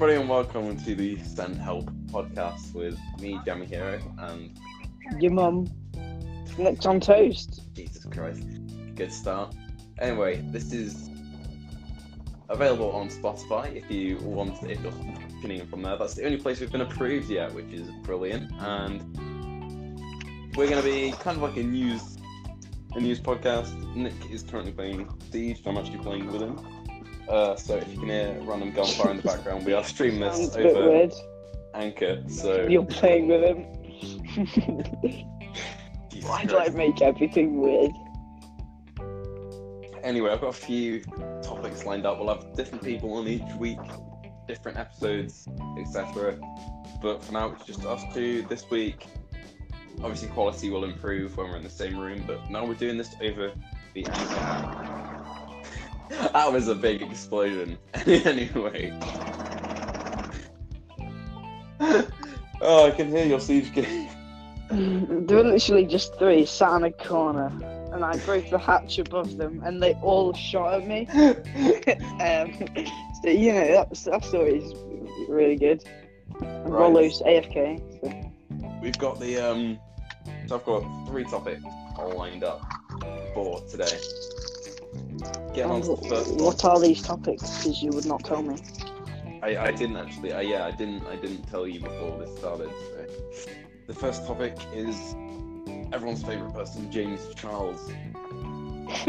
Hello, 0.00 0.12
everybody, 0.12 0.32
and 0.32 0.54
welcome 0.54 0.82
to 0.82 0.94
the 0.94 1.22
Send 1.22 1.58
Help 1.58 1.84
podcast 2.06 2.72
with 2.72 2.98
me, 3.20 3.38
Jammy 3.44 3.66
Hero, 3.66 4.00
and 4.20 4.58
Your 5.18 5.30
mum. 5.30 5.66
Nicz 6.56 6.86
on 6.86 7.00
toast. 7.00 7.60
Jesus 7.74 8.06
Christ, 8.06 8.46
good 8.94 9.12
start. 9.12 9.54
Anyway, 9.98 10.42
this 10.52 10.72
is 10.72 11.10
available 12.48 12.90
on 12.92 13.10
Spotify 13.10 13.76
if 13.76 13.90
you 13.90 14.16
want, 14.20 14.62
if 14.62 14.80
you're 14.80 14.90
tuning 15.42 15.60
in 15.60 15.66
from 15.66 15.82
there. 15.82 15.98
That's 15.98 16.14
the 16.14 16.24
only 16.24 16.38
place 16.38 16.60
we've 16.60 16.72
been 16.72 16.80
approved 16.80 17.28
yet, 17.28 17.52
which 17.52 17.70
is 17.70 17.90
brilliant. 18.02 18.50
And 18.58 19.02
we're 20.56 20.70
going 20.70 20.82
to 20.82 20.90
be 20.90 21.12
kind 21.20 21.36
of 21.36 21.42
like 21.42 21.58
a 21.58 21.62
news, 21.62 22.16
a 22.94 23.00
news 23.00 23.20
podcast. 23.20 23.94
Nick 23.94 24.14
is 24.30 24.44
currently 24.44 24.72
playing 24.72 25.10
Siege. 25.30 25.60
I'm 25.66 25.76
actually 25.76 25.98
playing 25.98 26.32
with 26.32 26.40
him. 26.40 26.79
Uh, 27.28 27.54
so 27.56 27.76
if 27.76 27.88
you 27.88 27.98
can 27.98 28.08
hear 28.08 28.36
random 28.42 28.72
gunfire 28.72 29.10
in 29.12 29.16
the 29.18 29.22
background, 29.22 29.64
we 29.64 29.72
are 29.72 29.84
streaming 29.84 30.20
this 30.20 30.36
Sounds 30.36 30.56
a 30.56 30.58
bit 30.58 30.76
over. 30.76 31.14
Anchor. 31.74 32.22
So 32.28 32.66
You're 32.66 32.84
playing 32.84 33.28
with 33.28 33.44
him. 33.44 33.66
Why 36.22 36.44
do 36.44 36.58
I 36.58 36.68
make 36.70 37.00
everything 37.00 37.60
weird? 37.60 37.92
Anyway, 40.02 40.30
I've 40.30 40.40
got 40.40 40.48
a 40.48 40.52
few 40.52 41.02
topics 41.42 41.84
lined 41.84 42.06
up. 42.06 42.18
We'll 42.18 42.34
have 42.34 42.54
different 42.54 42.82
people 42.82 43.14
on 43.14 43.28
each 43.28 43.54
week, 43.58 43.78
different 44.48 44.78
episodes, 44.78 45.46
etc. 45.78 46.38
But 47.02 47.22
for 47.22 47.32
now, 47.32 47.52
it's 47.52 47.64
just 47.64 47.84
us 47.84 48.02
two 48.14 48.42
this 48.48 48.68
week. 48.70 49.06
Obviously, 50.02 50.28
quality 50.28 50.70
will 50.70 50.84
improve 50.84 51.36
when 51.36 51.50
we're 51.50 51.56
in 51.56 51.62
the 51.62 51.70
same 51.70 51.98
room, 51.98 52.24
but 52.26 52.50
now 52.50 52.64
we're 52.64 52.74
doing 52.74 52.96
this 52.96 53.14
over 53.22 53.52
the 53.94 54.06
anchor. 54.06 54.99
that 56.32 56.52
was 56.52 56.66
a 56.68 56.74
big 56.74 57.02
explosion. 57.02 57.78
anyway. 58.06 58.92
oh, 62.60 62.86
I 62.86 62.90
can 62.90 63.08
hear 63.08 63.24
your 63.24 63.38
siege 63.38 63.72
game. 63.72 64.08
there 64.68 65.38
were 65.38 65.44
literally 65.44 65.86
just 65.86 66.18
three 66.18 66.44
sat 66.44 66.76
in 66.76 66.84
a 66.84 66.90
corner, 66.90 67.52
and 67.92 68.04
I 68.04 68.16
broke 68.18 68.50
the 68.50 68.58
hatch 68.58 68.98
above 68.98 69.36
them, 69.36 69.62
and 69.64 69.80
they 69.80 69.94
all 69.94 70.32
shot 70.32 70.74
at 70.74 70.86
me. 70.86 71.06
um, 71.06 72.52
so 73.22 73.30
you 73.30 73.52
know 73.52 73.68
that 73.68 73.88
that 74.06 74.24
story 74.24 74.58
is 74.58 74.74
really 75.28 75.56
good. 75.56 75.84
And 76.40 76.72
Right. 76.72 76.90
Rollo's 76.90 77.22
AFK. 77.22 77.80
So. 78.00 78.32
We've 78.82 78.98
got 78.98 79.20
the 79.20 79.38
um. 79.38 79.78
So 80.46 80.56
I've 80.56 80.64
got 80.64 81.06
three 81.06 81.24
topics 81.24 81.62
all 81.96 82.12
lined 82.16 82.44
up 82.44 82.60
for 83.34 83.60
today. 83.68 83.98
Getting 85.54 85.70
on 85.70 85.82
to 85.82 85.96
the 85.96 86.08
first 86.08 86.34
one. 86.34 86.44
what 86.44 86.64
are 86.64 86.80
these 86.80 87.02
topics? 87.02 87.58
Because 87.58 87.82
you 87.82 87.90
would 87.90 88.06
not 88.06 88.24
tell 88.24 88.42
me. 88.42 88.56
I, 89.42 89.56
I 89.56 89.72
didn't 89.72 89.96
actually. 89.96 90.32
I, 90.32 90.42
yeah, 90.42 90.66
I 90.66 90.70
didn't. 90.70 91.06
I 91.06 91.16
didn't 91.16 91.42
tell 91.44 91.66
you 91.66 91.80
before 91.80 92.18
this 92.18 92.36
started. 92.38 92.70
So. 92.70 93.06
The 93.86 93.94
first 93.94 94.26
topic 94.26 94.56
is 94.74 95.14
everyone's 95.92 96.22
favorite 96.22 96.54
person, 96.54 96.90
James 96.92 97.34
Charles. 97.34 97.90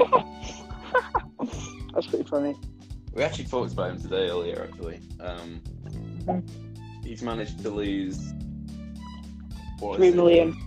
That's 1.93 2.07
pretty 2.07 2.23
funny. 2.23 2.55
We 3.13 3.23
actually 3.23 3.45
talked 3.45 3.73
about 3.73 3.91
him 3.91 4.01
today 4.01 4.29
earlier. 4.29 4.69
Actually, 4.71 5.01
um, 5.19 5.61
he's 7.03 7.21
managed 7.21 7.59
to 7.59 7.69
lose. 7.69 8.33
Three 9.79 10.09
it? 10.09 10.15
million. 10.15 10.57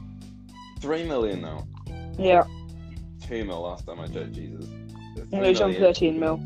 Three 0.80 1.04
million 1.04 1.40
now. 1.40 1.66
Yeah, 2.18 2.44
Two 3.26 3.44
mil 3.44 3.62
last 3.62 3.86
time 3.86 4.00
I 4.00 4.06
checked. 4.06 4.32
Jesus. 4.32 4.66
He 5.14 5.20
Three 5.22 5.56
on 5.56 5.74
thirteen 5.74 6.18
mil. 6.20 6.40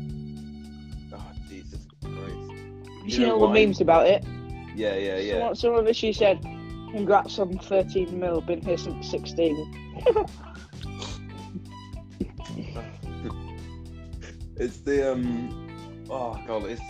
Oh 1.13 1.31
Jesus 1.47 1.79
Christ. 2.03 2.15
You 2.15 3.01
You 3.03 3.11
seen 3.11 3.27
know 3.27 3.39
all 3.39 3.47
the 3.47 3.53
memes 3.53 3.81
about 3.81 4.07
it? 4.07 4.23
Yeah, 4.75 4.95
yeah, 4.95 5.17
yeah. 5.17 5.33
Someone, 5.33 5.55
someone 5.55 5.85
literally 5.85 6.13
said, 6.13 6.41
"Congrats 6.91 7.39
on 7.39 7.57
13 7.57 8.19
mil. 8.19 8.41
Been 8.41 8.61
here 8.61 8.77
since 8.77 9.09
16." 9.09 9.95
It's 14.59 14.79
the 14.79 15.13
um. 15.13 16.05
Oh 16.09 16.37
god, 16.45 16.65
it's. 16.65 16.81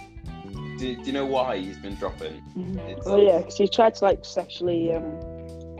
Do, 0.79 0.95
do 0.95 1.01
you 1.03 1.13
know 1.13 1.25
why 1.25 1.57
he's 1.57 1.77
been 1.77 1.95
dropping? 1.95 2.41
It's, 2.87 3.05
Oh 3.05 3.21
yeah, 3.21 3.39
because 3.39 3.57
he 3.57 3.67
tried 3.67 3.93
to 3.95 4.05
like 4.05 4.25
sexually 4.25 4.91
um, 4.93 5.19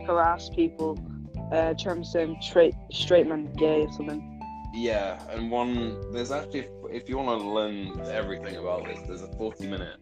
harass 0.06 0.50
people, 0.50 1.00
uh, 1.52 1.74
trying 1.80 2.04
to 2.04 2.08
say 2.08 2.38
straight 2.42 2.76
straight 2.92 3.28
man 3.28 3.52
gay 3.54 3.82
or 3.82 3.92
something. 3.94 4.28
Yeah, 4.74 5.19
and 5.30 5.50
one 5.52 6.12
there's 6.13 6.31
actually 6.31 6.59
if, 6.59 6.68
if 6.91 7.09
you 7.09 7.18
want 7.18 7.41
to 7.41 7.47
learn 7.47 8.00
everything 8.12 8.57
about 8.57 8.85
this, 8.85 9.00
there's 9.07 9.22
a 9.22 9.28
40 9.38 9.68
minute 9.68 9.97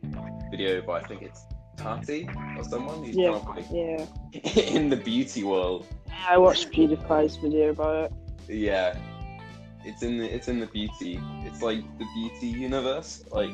video 0.51 0.81
by 0.81 0.99
I 0.99 1.03
think 1.03 1.21
it's 1.21 1.45
Tati 1.77 2.27
or 2.57 2.63
someone 2.63 3.03
who's 3.03 3.15
Yeah. 3.15 3.31
kind 3.31 3.35
of 3.35 3.47
like 3.47 3.65
Yeah, 3.71 4.05
in 4.77 4.89
the 4.89 4.97
beauty 4.97 5.43
world. 5.43 5.85
I 6.27 6.37
watched 6.37 6.71
PewDiePie's 6.71 7.37
video 7.37 7.69
about 7.69 8.05
it. 8.05 8.11
Yeah, 8.49 8.97
it's 9.85 10.03
in 10.03 10.17
the 10.17 10.25
it's 10.33 10.47
in 10.47 10.59
the 10.59 10.67
beauty. 10.67 11.19
It's 11.45 11.61
like 11.61 11.81
the 11.97 12.05
beauty 12.15 12.47
universe. 12.47 13.23
Like 13.31 13.51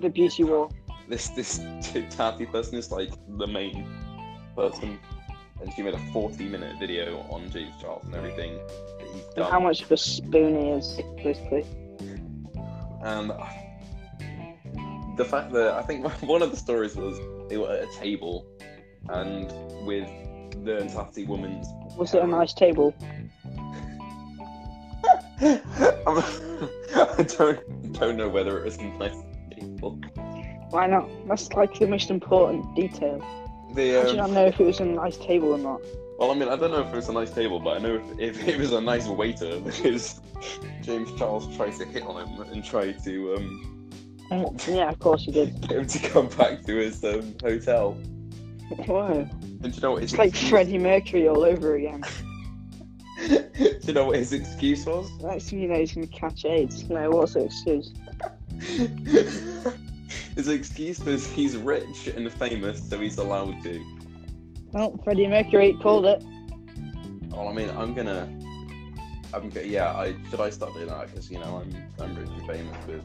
The 0.00 0.08
beauty 0.10 0.44
world. 0.44 0.74
this 1.08 1.28
this 1.30 1.60
Tati 2.10 2.46
person 2.46 2.78
is 2.78 2.90
like 2.90 3.10
the 3.38 3.46
main 3.46 3.86
person, 4.56 4.98
and 5.60 5.72
she 5.72 5.82
made 5.82 5.94
a 5.94 5.98
40 6.12 6.48
minute 6.48 6.76
video 6.78 7.20
on 7.30 7.50
James 7.50 7.74
Charles 7.80 8.04
and 8.06 8.14
everything 8.14 8.58
And 9.36 9.44
how 9.44 9.60
much 9.60 9.82
of 9.82 9.92
a 9.92 9.96
spoon 9.96 10.60
he 10.60 10.68
is, 10.70 11.00
basically. 11.22 11.64
And 13.02 13.30
the 15.16 15.24
fact 15.24 15.52
that 15.52 15.74
I 15.74 15.82
think 15.82 16.06
one 16.22 16.42
of 16.42 16.50
the 16.50 16.56
stories 16.56 16.96
was 16.96 17.18
they 17.48 17.56
were 17.56 17.70
at 17.72 17.84
a 17.84 17.92
table 17.98 18.46
and 19.08 19.46
with 19.86 20.08
the 20.64 20.88
Tati 20.92 21.24
woman's. 21.24 21.66
Was 21.96 22.14
it 22.14 22.22
a 22.22 22.26
nice 22.26 22.52
table? 22.52 22.94
I'm- 25.40 26.46
don't 27.38 27.92
don't 27.92 28.16
know 28.16 28.28
whether 28.28 28.58
it 28.58 28.64
was 28.64 28.76
a 28.78 28.84
nice 28.84 29.16
table. 29.54 29.98
Why 30.70 30.86
not? 30.86 31.08
That's 31.28 31.52
like 31.52 31.78
the 31.78 31.86
most 31.86 32.10
important 32.10 32.74
detail. 32.74 33.18
The, 33.74 33.92
How 33.92 34.04
do 34.04 34.10
you 34.10 34.16
not 34.16 34.28
um, 34.28 34.34
know 34.34 34.46
if 34.46 34.60
it 34.60 34.64
was 34.64 34.80
a 34.80 34.84
nice 34.84 35.16
table 35.16 35.52
or 35.52 35.58
not? 35.58 35.80
Well, 36.18 36.30
I 36.30 36.34
mean, 36.34 36.48
I 36.48 36.56
don't 36.56 36.70
know 36.70 36.80
if 36.80 36.88
it 36.88 36.94
was 36.96 37.08
a 37.08 37.12
nice 37.12 37.30
table, 37.30 37.60
but 37.60 37.76
I 37.76 37.80
know 37.80 38.02
if, 38.18 38.38
if 38.38 38.48
it 38.48 38.58
was 38.58 38.72
a 38.72 38.80
nice 38.80 39.06
waiter 39.06 39.60
because 39.64 40.20
James 40.82 41.10
Charles 41.18 41.54
tried 41.56 41.72
to 41.74 41.84
hit 41.84 42.02
on 42.04 42.26
him 42.26 42.40
and 42.52 42.64
tried 42.64 43.02
to 43.04 43.34
um, 43.36 43.90
Yeah, 44.68 44.88
of 44.90 44.98
course 44.98 45.24
he 45.24 45.32
did. 45.32 45.60
get 45.62 45.70
him 45.78 45.86
to 45.86 45.98
come 46.08 46.28
back 46.28 46.62
to 46.64 46.76
his 46.76 47.02
um, 47.04 47.34
hotel. 47.42 47.96
Wow. 48.88 49.08
And 49.12 49.60
do 49.62 49.68
you 49.68 49.80
know 49.80 49.92
what 49.92 50.02
his 50.02 50.12
It's 50.12 50.18
like 50.18 50.30
excuse- 50.30 50.50
Freddie 50.50 50.78
Mercury 50.78 51.28
all 51.28 51.44
over 51.44 51.76
again. 51.76 52.02
do 53.28 53.78
you 53.82 53.92
know 53.92 54.06
what 54.06 54.16
his 54.18 54.32
excuse 54.32 54.84
was? 54.84 55.08
Next 55.22 55.50
thing 55.50 55.60
you 55.60 55.68
know, 55.68 55.78
he's 55.78 55.94
going 55.94 56.06
to 56.08 56.12
catch 56.14 56.44
AIDS. 56.44 56.88
No, 56.90 57.08
what's 57.10 57.34
the 57.34 57.44
excuse? 57.44 57.92
His 60.34 60.48
excuse 60.48 61.00
was 61.00 61.26
he's 61.32 61.56
rich 61.56 62.08
and 62.08 62.30
famous, 62.32 62.86
so 62.88 62.98
he's 63.00 63.16
allowed 63.18 63.62
to. 63.62 63.82
Well, 64.76 64.94
Freddie 65.04 65.26
Mercury 65.26 65.72
called 65.80 66.04
it. 66.04 66.22
Well, 67.30 67.48
I 67.48 67.52
mean, 67.54 67.70
I'm 67.70 67.94
gonna, 67.94 68.28
I'm 69.32 69.48
go- 69.48 69.62
yeah. 69.62 69.90
I 69.92 70.14
should 70.28 70.38
I 70.38 70.50
start 70.50 70.74
doing 70.74 70.88
that 70.88 71.06
because 71.06 71.30
you 71.30 71.38
know 71.38 71.62
I'm 71.64 71.74
I'm 71.98 72.14
really 72.14 72.46
famous 72.46 72.76
with 72.86 73.02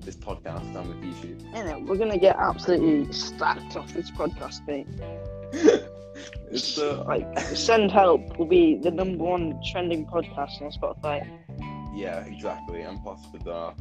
this 0.00 0.16
podcast 0.16 0.74
and 0.74 0.88
with 0.88 1.00
YouTube. 1.02 1.40
You 1.56 1.64
know, 1.64 1.78
we're 1.86 1.98
to 2.10 2.18
get 2.18 2.34
absolutely 2.34 3.12
stacked 3.12 3.76
off 3.76 3.94
this 3.94 4.10
podcast, 4.10 4.66
mate. 4.66 4.88
it's 6.50 6.78
uh, 6.78 7.04
Like, 7.06 7.38
Send 7.38 7.92
Help 7.92 8.36
will 8.36 8.46
be 8.46 8.74
the 8.82 8.90
number 8.90 9.22
one 9.22 9.60
trending 9.70 10.06
podcast 10.06 10.60
on 10.62 10.72
Spotify. 10.72 11.30
Yeah, 11.94 12.24
exactly. 12.24 12.82
And 12.82 13.02
plus 13.02 13.20
with 13.32 13.46
our 13.46 13.72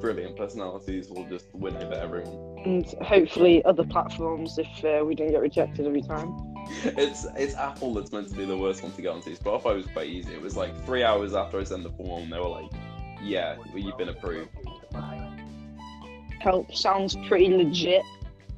brilliant 0.00 0.36
personalities, 0.36 1.08
we'll 1.10 1.28
just 1.28 1.54
win 1.54 1.76
over 1.76 1.94
everyone. 1.94 2.58
And 2.64 2.86
hopefully 3.02 3.64
other 3.64 3.84
platforms 3.84 4.58
if 4.58 4.84
uh, 4.84 5.04
we 5.04 5.14
don't 5.14 5.30
get 5.30 5.40
rejected 5.40 5.86
every 5.86 6.02
time. 6.02 6.34
It's 6.82 7.24
it's 7.36 7.54
Apple 7.54 7.94
that's 7.94 8.10
meant 8.10 8.28
to 8.30 8.34
be 8.34 8.44
the 8.44 8.56
worst 8.56 8.82
one 8.82 8.90
to 8.90 9.00
get 9.00 9.12
onto. 9.12 9.36
Spotify 9.36 9.76
was 9.76 9.86
quite 9.86 10.08
easy. 10.08 10.34
It 10.34 10.42
was 10.42 10.56
like 10.56 10.76
three 10.84 11.04
hours 11.04 11.32
after 11.32 11.60
I 11.60 11.62
sent 11.64 11.84
the 11.84 11.90
form, 11.90 12.28
they 12.28 12.40
were 12.40 12.48
like, 12.48 12.72
"Yeah, 13.22 13.56
you've 13.72 13.96
been 13.96 14.08
approved." 14.08 14.50
Help 16.40 16.74
sounds 16.74 17.16
pretty 17.28 17.50
legit. 17.50 18.02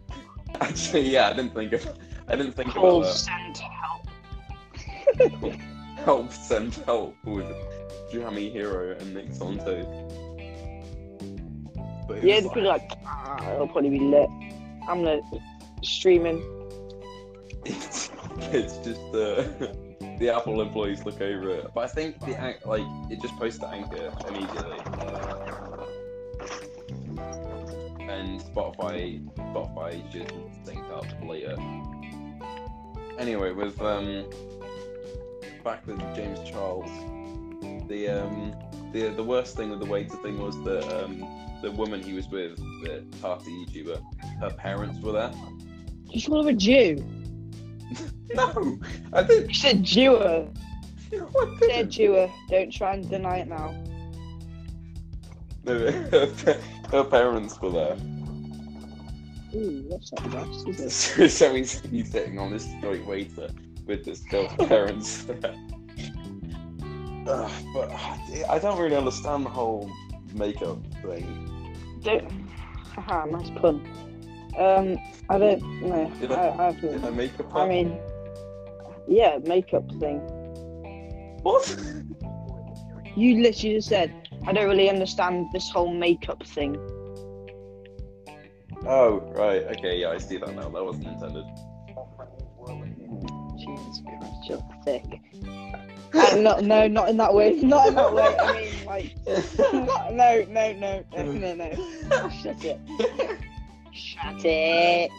Actually, 0.62 1.10
yeah, 1.10 1.28
I 1.28 1.34
didn't 1.34 1.55
think 1.55 1.75
of 1.75 1.87
I 2.28 2.37
didn't 2.37 2.52
think 2.52 2.70
Call 2.70 3.02
about 3.02 3.14
Send 3.14 3.58
Help. 3.58 4.06
Help 6.04 6.32
send 6.32 6.74
help 6.86 7.16
with 7.24 7.46
Jammy 8.10 8.50
Hero 8.50 8.96
and 8.98 9.14
Nicz 9.14 9.40
on 9.40 9.58
Toast. 9.58 9.88
But 12.06 12.22
Yeah, 12.22 12.36
was 12.36 12.44
they'll 12.44 12.54
be 12.54 12.60
like, 12.62 12.90
ah, 13.04 13.54
it'll 13.54 13.68
probably 13.68 13.90
be 13.90 14.00
lit. 14.00 14.28
I'm 14.88 15.04
gonna 15.04 15.20
streaming. 15.82 16.42
it's, 17.64 18.10
it's 18.52 18.78
just 18.78 19.00
uh, 19.14 19.44
the 20.18 20.32
Apple 20.34 20.60
employees 20.60 21.04
look 21.04 21.20
over 21.20 21.50
it. 21.50 21.66
But 21.74 21.84
I 21.84 21.88
think 21.88 22.20
the 22.20 22.56
like 22.64 22.82
it 23.10 23.20
just 23.20 23.36
posts 23.36 23.60
to 23.60 23.68
Anchor 23.68 24.12
immediately. 24.28 24.78
And 28.08 28.10
and 28.10 28.40
Spotify 28.40 29.22
Spotify 29.34 30.12
should 30.12 30.32
sync 30.64 30.84
up 30.90 31.06
later. 31.22 31.56
Anyway, 33.18 33.52
with 33.52 33.80
um 33.82 34.24
back 35.64 35.87
with 35.87 35.99
James 36.14 36.38
Charles, 36.49 36.90
the 37.88 38.08
um 38.08 38.55
the 38.93 39.08
the 39.08 39.22
worst 39.25 39.56
thing 39.56 39.70
with 39.70 39.81
the 39.81 39.87
waiter 39.87 40.16
thing 40.19 40.38
was 40.38 40.56
that 40.64 41.05
um 41.05 41.26
the 41.62 41.70
woman 41.72 42.02
he 42.02 42.12
was 42.14 42.28
with, 42.28 42.56
the 42.82 43.05
party 43.20 43.50
YouTuber, 43.66 44.00
her 44.40 44.50
parents 44.50 45.00
were 45.00 45.12
there. 45.12 45.32
You 46.10 46.22
call 46.22 46.44
her 46.44 46.50
a 46.50 46.55
Jew. 46.55 47.05
No, 48.34 48.78
I 49.14 49.22
didn't. 49.22 49.49
You 49.49 49.55
said 49.55 49.82
Jewer. 49.82 50.46
No, 51.10 51.31
I 51.40 51.66
Said. 51.66 51.90
Jewer. 51.90 52.31
Don't 52.50 52.70
try 52.70 52.93
and 52.93 53.08
deny 53.08 53.38
it 53.38 53.49
now. 53.49 53.75
No, 55.64 55.90
her, 56.90 57.05
parents 57.05 57.58
were 57.62 57.70
there. 57.70 57.96
Ooh, 59.55 59.82
what's 59.88 60.10
that? 60.10 61.31
So, 61.31 61.55
he's, 61.55 61.81
he's 61.81 62.10
sitting 62.10 62.38
on 62.38 62.50
this 62.52 62.70
straight 62.78 63.06
waiter 63.06 63.49
with 63.88 64.05
this 64.05 64.20
girl's 64.20 64.52
parents. 64.69 65.26
Ugh, 67.26 67.50
but 67.75 67.90
I 68.49 68.58
don't 68.61 68.79
really 68.79 68.96
understand 68.96 69.44
the 69.44 69.50
whole 69.50 69.90
makeup 70.35 70.79
thing. 71.02 71.75
Don't. 72.02 72.31
Haha, 72.94 73.25
nice 73.26 73.50
pun. 73.61 73.82
Um, 74.56 74.96
I 75.29 75.38
don't 75.38 75.62
know. 75.82 76.12
Did 76.20 76.32
I- 76.32 76.46
I, 76.49 76.69
I, 76.69 76.73
Did 76.73 76.90
I 76.90 76.99
haven't. 76.99 77.17
make 77.17 77.32
mean, 77.69 77.99
yeah, 79.08 79.38
makeup 79.44 79.88
thing. 79.99 80.19
what? 81.43 81.76
You 83.17 83.43
literally 83.43 83.75
just 83.76 83.88
said, 83.88 84.12
I 84.46 84.52
don't 84.52 84.69
really 84.69 84.88
understand 84.88 85.46
this 85.52 85.69
whole 85.70 85.93
makeup 85.93 86.46
thing. 86.46 86.76
Oh, 88.87 89.20
right. 89.34 89.64
Okay, 89.76 90.00
yeah, 90.00 90.11
I 90.11 90.19
see 90.19 90.37
that 90.38 90.55
now. 90.55 90.69
That 90.69 90.84
wasn't 90.84 91.08
intended. 91.08 91.44
Jesus 93.78 94.02
Christ, 94.04 94.48
you're 94.48 94.64
sick. 94.84 95.20
not, 96.42 96.62
no, 96.64 96.86
not 96.88 97.08
in 97.08 97.16
that 97.19 97.34
way. 97.34 97.54
Not 97.56 97.88
in 97.88 97.94
that 97.94 98.12
way. 98.12 98.36
I 98.38 98.52
mean, 98.60 98.86
like, 98.86 99.14
no, 100.12 100.44
no, 100.48 100.72
no, 100.72 101.04
no, 101.32 101.54
no. 101.54 102.30
Shut 102.30 102.64
it. 102.64 102.80
Shut 103.92 104.44
it. 104.44 105.10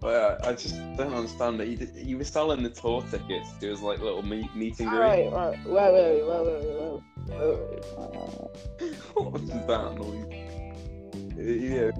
Well, 0.00 0.38
I 0.42 0.52
just 0.52 0.74
don't 0.96 1.14
understand 1.14 1.60
that 1.60 1.68
You, 1.68 1.86
you 1.94 2.18
were 2.18 2.24
selling 2.24 2.62
the 2.64 2.70
tour 2.70 3.02
tickets. 3.10 3.50
It 3.60 3.68
was 3.68 3.82
like 3.82 4.00
little 4.00 4.22
meet, 4.22 4.52
meeting. 4.56 4.88
All 4.88 4.98
right, 4.98 5.30
wait, 5.30 5.64
wait, 5.64 5.92
wait, 5.92 6.24
wait, 6.26 6.46
wait, 6.46 6.64
wait, 6.68 7.02
wait. 7.30 8.94
What 9.14 9.32
was 9.32 9.42
that 9.48 9.94
noise? 9.94 10.26
Yeah 11.36 11.90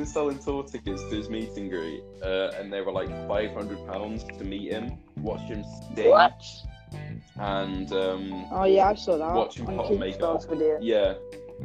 was 0.00 0.12
selling 0.12 0.38
tour 0.38 0.64
tickets 0.64 1.02
to 1.04 1.08
his 1.16 1.28
meet 1.30 1.50
and 1.56 1.70
greet, 1.70 2.02
uh, 2.22 2.50
and 2.58 2.72
they 2.72 2.80
were 2.80 2.92
like 2.92 3.08
five 3.28 3.52
hundred 3.52 3.78
pounds 3.86 4.24
to 4.24 4.44
meet 4.44 4.72
him, 4.72 4.92
watch 5.18 5.40
him 5.42 5.64
sing, 5.94 6.08
What? 6.10 6.42
and 7.38 7.92
um, 7.92 8.46
Oh 8.50 8.64
yeah, 8.64 8.88
I 8.88 8.94
saw 8.94 9.16
that. 9.18 9.34
Watch 9.34 9.58
him 9.58 9.68
on 9.68 9.76
put 9.76 9.82
on 9.84 9.88
Keith 9.90 10.00
makeup. 10.00 10.40
Star's 10.42 10.44
video. 10.46 10.78
yeah. 10.80 11.14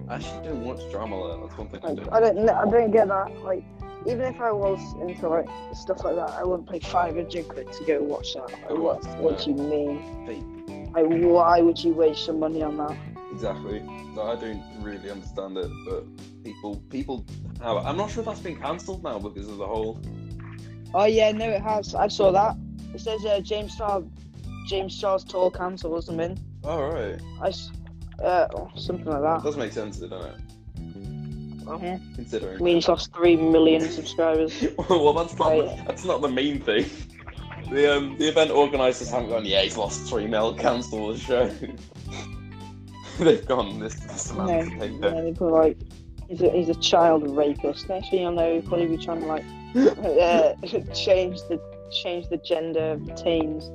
I 0.09 0.15
actually, 0.15 0.43
don't 0.49 0.65
watch 0.65 0.81
drama. 0.91 1.15
Like, 1.17 1.41
that's 1.47 1.57
one 1.57 1.69
thing 1.69 1.79
I 1.83 1.87
Like, 1.87 1.95
don't. 1.95 2.13
I 2.13 2.19
don't, 2.19 2.49
I 2.49 2.69
don't 2.69 2.91
get 2.91 3.07
that. 3.07 3.31
Like, 3.43 3.63
even 4.05 4.21
if 4.23 4.41
I 4.41 4.51
was 4.51 4.79
into 5.01 5.29
like 5.29 5.47
stuff 5.73 6.03
like 6.03 6.15
that, 6.15 6.31
I 6.31 6.43
wouldn't 6.43 6.69
pay 6.69 6.79
five 6.79 7.15
hundred 7.15 7.47
quid 7.47 7.71
to 7.71 7.83
go 7.85 8.01
watch 8.03 8.33
that. 8.33 8.53
I 8.69 8.73
Like, 8.73 8.79
what? 8.81 9.05
would, 9.05 9.19
What 9.19 9.37
do 9.39 9.51
you 9.51 9.55
mean? 9.55 10.25
Fake. 10.27 10.93
Like, 10.93 11.05
why 11.07 11.61
would 11.61 11.81
you 11.81 11.93
waste 11.93 12.25
some 12.25 12.39
money 12.39 12.61
on 12.61 12.75
that? 12.77 12.97
Exactly. 13.35 13.81
I 13.81 14.35
don't 14.37 14.63
really 14.79 15.11
understand 15.11 15.57
it, 15.57 15.69
but 15.85 16.03
people, 16.45 16.77
people 16.89 17.25
have. 17.61 17.85
I'm 17.85 17.97
not 17.97 18.09
sure 18.09 18.21
if 18.21 18.27
that's 18.27 18.39
been 18.39 18.55
cancelled 18.55 19.03
now 19.03 19.19
because 19.19 19.49
of 19.49 19.57
the 19.57 19.67
whole. 19.67 19.99
Oh 20.93 21.03
yeah, 21.03 21.31
no, 21.33 21.49
it 21.49 21.61
has. 21.61 21.93
I 21.93 22.07
saw 22.07 22.31
that. 22.31 22.55
It 22.93 23.01
says 23.01 23.25
uh, 23.25 23.41
James 23.41 23.75
Charles, 23.75 24.05
James 24.67 24.97
Charles 24.97 25.25
tour 25.25 25.51
cancelled 25.51 25.91
or 25.93 26.01
something. 26.01 26.39
Oh 26.63 26.81
right. 26.83 27.19
I, 27.41 27.49
s- 27.49 27.71
uh, 28.23 28.47
something 28.77 29.05
like 29.05 29.21
that. 29.21 29.39
It 29.41 29.43
does 29.43 29.57
make 29.57 29.73
sense, 29.73 29.97
doesn't 29.97 30.13
it? 30.17 30.35
Uh-huh. 31.67 31.97
Considering. 32.15 32.57
I 32.57 32.63
mean, 32.63 32.75
he's 32.75 32.87
lost 32.87 33.13
three 33.13 33.35
million 33.35 33.81
subscribers. 33.81 34.65
well, 34.89 35.11
that's 35.13 35.37
not 35.37 35.49
Right. 35.49 35.85
that's 35.85 36.05
not 36.05 36.21
the 36.21 36.29
main 36.29 36.61
thing. 36.61 36.85
The 37.69 37.97
um 37.97 38.17
the 38.17 38.29
event 38.29 38.51
organisers 38.51 39.09
haven't 39.09 39.27
gone. 39.29 39.43
Yeah, 39.45 39.61
he's 39.61 39.75
lost 39.75 40.07
three 40.07 40.25
mil. 40.27 40.53
Cancel 40.53 41.11
the 41.11 41.17
show. 41.19 41.51
They've 43.19 43.45
gone. 43.45 43.79
This 43.79 43.95
this 43.95 44.33
No, 44.33 44.45
man's 44.45 44.99
no, 44.99 45.23
they 45.23 45.33
put 45.33 45.51
like 45.51 45.77
he's 46.27 46.41
a, 46.41 46.49
he's 46.49 46.69
a 46.69 46.75
child 46.75 47.29
rapist. 47.35 47.87
Next 47.89 48.09
thing 48.09 48.21
you'll 48.21 48.31
know, 48.33 48.53
he'll 48.53 48.61
probably 48.61 48.87
be 48.87 48.97
trying 48.97 49.21
to 49.21 49.27
like 49.27 49.43
uh, 49.75 50.53
change 50.93 51.39
the 51.49 51.59
change 52.03 52.27
the 52.29 52.37
gender 52.37 52.91
of 52.93 53.15
teens. 53.15 53.69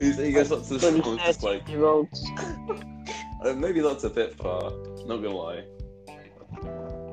He's, 0.00 0.16
he 0.16 0.32
goes 0.32 0.50
up 0.50 0.64
to 0.64 0.74
the 0.74 0.78
Bloody 0.78 1.00
school. 1.00 1.14
It's 1.14 1.24
just 1.24 1.42
like 1.42 1.68
year 1.68 1.84
olds. 1.84 2.24
uh, 3.44 3.52
maybe 3.54 3.80
that's 3.80 4.04
a 4.04 4.10
bit 4.10 4.34
far. 4.36 4.70
Not 5.06 5.22
gonna 5.22 5.30
lie. 5.36 5.64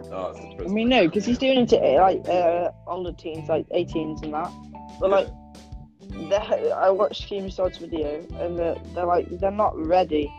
Oh, 0.09 0.33
it's 0.35 0.61
I 0.61 0.73
mean, 0.73 0.89
no, 0.89 1.05
because 1.05 1.25
he's 1.25 1.37
doing 1.37 1.59
it 1.59 1.69
to 1.69 1.77
uh, 1.79 2.01
like 2.01 2.27
uh, 2.29 2.71
older 2.87 3.11
teens, 3.11 3.49
like 3.49 3.67
18s 3.69 4.23
and 4.23 4.33
that. 4.33 4.51
But 4.99 5.09
like, 5.09 5.27
they're- 6.29 6.73
I 6.73 6.89
watched 6.89 7.29
Keemstar's 7.29 7.77
video, 7.77 8.25
and 8.39 8.57
they're, 8.57 8.75
they're 8.93 9.05
like 9.05 9.27
they're 9.39 9.51
not 9.51 9.77
ready. 9.77 10.31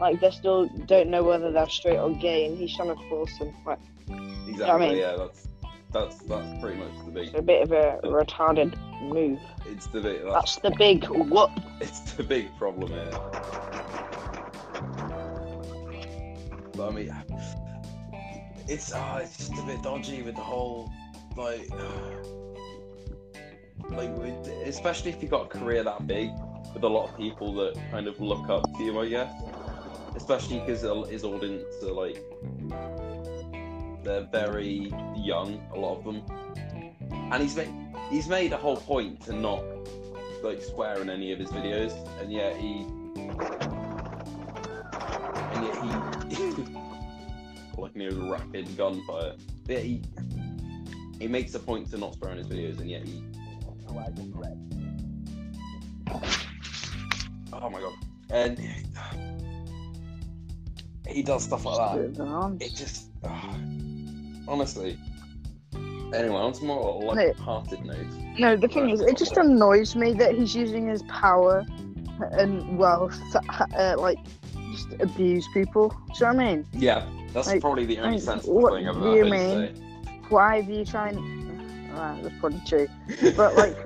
Like 0.00 0.20
they 0.20 0.30
still 0.30 0.66
don't 0.86 1.08
know 1.08 1.22
whether 1.22 1.50
they're 1.52 1.68
straight 1.68 1.98
or 1.98 2.10
gay, 2.14 2.46
and 2.46 2.58
he's 2.58 2.74
trying 2.76 2.96
to 2.96 3.08
force 3.08 3.38
them. 3.38 3.54
Like, 3.64 3.78
exactly. 4.48 4.64
I 4.64 4.78
mean- 4.78 4.96
yeah, 4.98 5.16
that's 5.16 5.48
that's 5.92 6.16
that's 6.24 6.60
pretty 6.60 6.78
much 6.78 6.90
the 7.04 7.12
big. 7.12 7.28
it's 7.28 7.38
a 7.38 7.42
bit 7.42 7.62
of 7.62 7.72
a 7.72 8.00
retarded 8.04 8.74
move. 9.00 9.38
It's 9.66 9.86
the 9.86 10.00
big. 10.00 10.22
That's, 10.24 10.34
That's 10.34 10.56
the 10.56 10.70
big 10.72 11.04
whoop. 11.08 11.50
it's 11.80 12.00
the 12.12 12.24
big 12.24 12.48
problem 12.58 12.90
here. 12.90 13.10
But 16.76 16.88
I 16.88 16.90
mean, 16.90 17.14
it's 18.66 18.92
uh, 18.92 19.20
it's 19.22 19.36
just 19.36 19.52
a 19.52 19.62
bit 19.62 19.82
dodgy 19.82 20.22
with 20.22 20.34
the 20.34 20.40
whole 20.42 20.90
like, 21.36 21.68
like 23.90 24.10
especially 24.66 25.12
if 25.12 25.22
you've 25.22 25.30
got 25.30 25.46
a 25.46 25.48
career 25.48 25.84
that 25.84 26.06
big 26.06 26.30
with 26.72 26.82
a 26.82 26.88
lot 26.88 27.08
of 27.08 27.16
people 27.16 27.54
that 27.54 27.76
kind 27.92 28.08
of 28.08 28.20
look 28.20 28.48
up 28.48 28.64
to 28.76 28.82
you, 28.82 28.98
I 28.98 29.08
guess. 29.08 29.32
Especially 30.14 30.60
because 30.60 30.82
his 31.10 31.24
audience 31.24 31.64
are 31.82 31.92
like 31.92 32.22
they're 34.04 34.28
very 34.30 34.92
young, 35.16 35.60
a 35.72 35.78
lot 35.78 35.98
of 35.98 36.04
them, 36.04 36.22
and 37.32 37.42
he's 37.42 37.56
made 37.56 37.72
he's 38.10 38.28
made 38.28 38.52
a 38.52 38.56
whole 38.56 38.76
point 38.76 39.20
to 39.22 39.32
not 39.32 39.64
like 40.42 40.62
swear 40.62 41.00
in 41.00 41.08
any 41.10 41.32
of 41.32 41.38
his 41.38 41.50
videos, 41.50 41.92
and 42.20 42.30
yet 42.32 42.56
he 42.56 42.86
and 45.52 45.66
yet 45.66 45.76
he 45.82 46.64
like 47.80 47.96
know 47.96 48.30
rapid 48.30 48.76
gunfire. 48.76 49.34
But 49.66 49.78
he 49.78 50.02
he 51.18 51.26
makes 51.28 51.54
a 51.54 51.58
point 51.58 51.90
to 51.90 51.98
not 51.98 52.14
swear 52.16 52.32
in 52.32 52.38
his 52.38 52.46
videos, 52.46 52.78
and 52.78 52.90
yet 52.90 53.06
he 53.06 53.24
oh 57.52 57.70
my 57.70 57.80
god, 57.80 57.92
and 58.30 58.58
he 61.06 61.22
does 61.22 61.44
stuff 61.44 61.64
like 61.64 61.76
that. 61.76 61.96
Bit 61.96 62.10
of 62.10 62.20
an 62.20 62.32
arms. 62.32 62.62
It 62.62 62.74
just 62.74 63.10
ah, 63.24 63.58
honestly. 64.48 64.98
Anyway, 66.14 66.36
on 66.36 66.52
to 66.52 66.64
more 66.64 67.02
light-hearted 67.02 67.84
note. 67.84 67.96
No, 68.38 68.56
the 68.56 68.68
thing 68.68 68.90
is, 68.90 69.00
it 69.00 69.16
just 69.16 69.36
annoys 69.36 69.96
me 69.96 70.12
that 70.14 70.34
he's 70.34 70.54
using 70.54 70.86
his 70.86 71.02
power 71.04 71.66
and 72.32 72.78
wealth 72.78 73.18
to 73.32 73.40
uh, 73.76 73.96
like 73.98 74.18
just 74.72 74.92
abuse 75.00 75.46
people. 75.52 75.88
Do 75.88 75.96
you 75.96 76.32
know 76.32 76.36
what 76.36 76.44
I 76.44 76.54
mean? 76.54 76.66
Yeah, 76.72 77.08
that's 77.32 77.48
Like, 77.48 77.60
probably 77.60 77.84
the 77.84 77.98
only 77.98 78.18
like, 78.18 78.22
sensible 78.22 78.54
what 78.60 78.74
thing 78.74 78.88
I've 78.88 79.02
do 79.02 79.14
you 79.14 79.24
mean? 79.24 79.74
Why 80.28 80.56
have 80.60 80.70
you 80.70 80.84
trying? 80.84 81.90
Ah, 81.96 82.16
that's 82.22 82.34
probably 82.38 82.62
true. 82.66 82.86
But 83.36 83.56
like, 83.56 83.76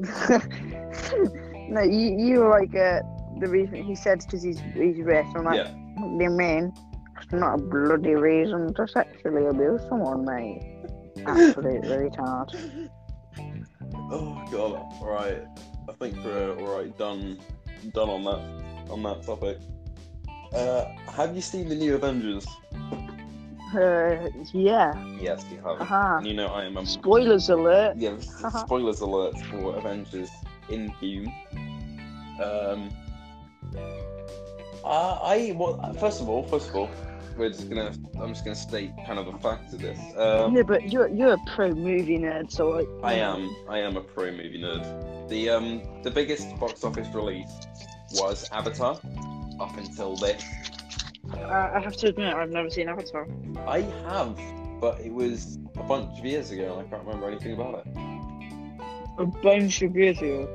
no, 1.68 1.82
you 1.82 2.16
you 2.18 2.40
were 2.40 2.48
like 2.48 2.74
uh, 2.74 3.00
the 3.38 3.48
reason 3.48 3.82
he 3.82 3.94
said 3.94 4.20
because 4.20 4.42
he's 4.42 4.58
he's 4.74 4.98
rich. 4.98 5.26
I'm 5.36 5.44
like, 5.44 5.56
Yeah. 5.56 5.79
What 6.00 6.18
do 6.18 6.24
you 6.24 6.30
mean? 6.30 6.72
It's 7.22 7.32
not 7.32 7.54
a 7.54 7.62
bloody 7.62 8.14
reason 8.14 8.72
to 8.74 8.88
sexually 8.88 9.46
abuse 9.46 9.82
someone, 9.88 10.24
mate. 10.24 10.62
Absolutely 11.26 11.88
retard. 12.08 12.88
Oh 14.10 14.42
god. 14.50 14.82
Right. 15.02 15.42
I 15.88 15.92
think 15.94 16.16
we're 16.24 16.56
alright 16.58 16.96
done 16.96 17.38
done 17.92 18.08
on 18.08 18.24
that 18.24 18.90
on 18.90 19.02
that 19.02 19.22
topic. 19.22 19.58
Uh, 20.52 20.84
have 21.12 21.34
you 21.34 21.40
seen 21.42 21.68
the 21.68 21.74
new 21.74 21.94
Avengers? 21.94 22.46
Uh, 23.74 24.28
yeah. 24.52 24.92
Yes, 25.20 25.44
you 25.52 25.58
have. 25.64 25.86
And 26.18 26.26
you 26.26 26.34
know 26.34 26.46
I 26.48 26.64
am 26.64 26.76
a 26.76 26.84
Spoilers 26.86 27.50
alert. 27.50 27.96
yeah. 27.96 28.16
Spoilers 28.64 29.00
alert 29.00 29.38
for 29.50 29.76
Avengers 29.76 30.30
Endgame. 30.68 31.32
Um. 32.42 32.90
Uh, 34.84 35.18
I 35.22 35.54
well, 35.56 35.92
first 35.94 36.20
of 36.20 36.28
all, 36.28 36.42
first 36.44 36.68
of 36.70 36.76
all, 36.76 36.90
we're 37.36 37.48
just 37.50 37.68
gonna. 37.68 37.92
I'm 38.20 38.28
just 38.30 38.44
gonna 38.44 38.54
state 38.54 38.92
kind 39.06 39.18
of 39.18 39.26
the 39.26 39.38
fact 39.38 39.72
of 39.72 39.80
this. 39.80 39.98
Um, 40.16 40.54
Yeah, 40.54 40.62
but 40.62 40.92
you're 40.92 41.08
you're 41.08 41.34
a 41.34 41.38
pro 41.54 41.70
movie 41.72 42.18
nerd, 42.18 42.50
so 42.50 42.68
like. 42.68 42.88
I 43.02 43.14
am. 43.14 43.54
I 43.68 43.78
am 43.78 43.96
a 43.96 44.00
pro 44.00 44.30
movie 44.30 44.60
nerd. 44.60 45.28
The 45.28 45.50
um 45.50 45.82
the 46.02 46.10
biggest 46.10 46.56
box 46.58 46.84
office 46.84 47.08
release 47.14 47.50
was 48.14 48.48
Avatar. 48.50 48.98
Up 49.60 49.76
until 49.76 50.16
this, 50.16 50.42
I 51.34 51.76
I 51.76 51.80
have 51.80 51.94
to 51.98 52.08
admit, 52.08 52.34
I've 52.34 52.50
never 52.50 52.70
seen 52.70 52.88
Avatar. 52.88 53.26
I 53.66 53.80
have, 54.08 54.38
but 54.80 55.00
it 55.00 55.12
was 55.12 55.58
a 55.76 55.82
bunch 55.82 56.18
of 56.18 56.24
years 56.24 56.50
ago, 56.50 56.78
and 56.78 56.86
I 56.86 56.90
can't 56.90 57.04
remember 57.04 57.28
anything 57.28 57.52
about 57.52 57.86
it. 57.86 57.86
A 59.18 59.26
bunch 59.26 59.82
of 59.82 59.94
years 59.94 60.18
ago. 60.18 60.48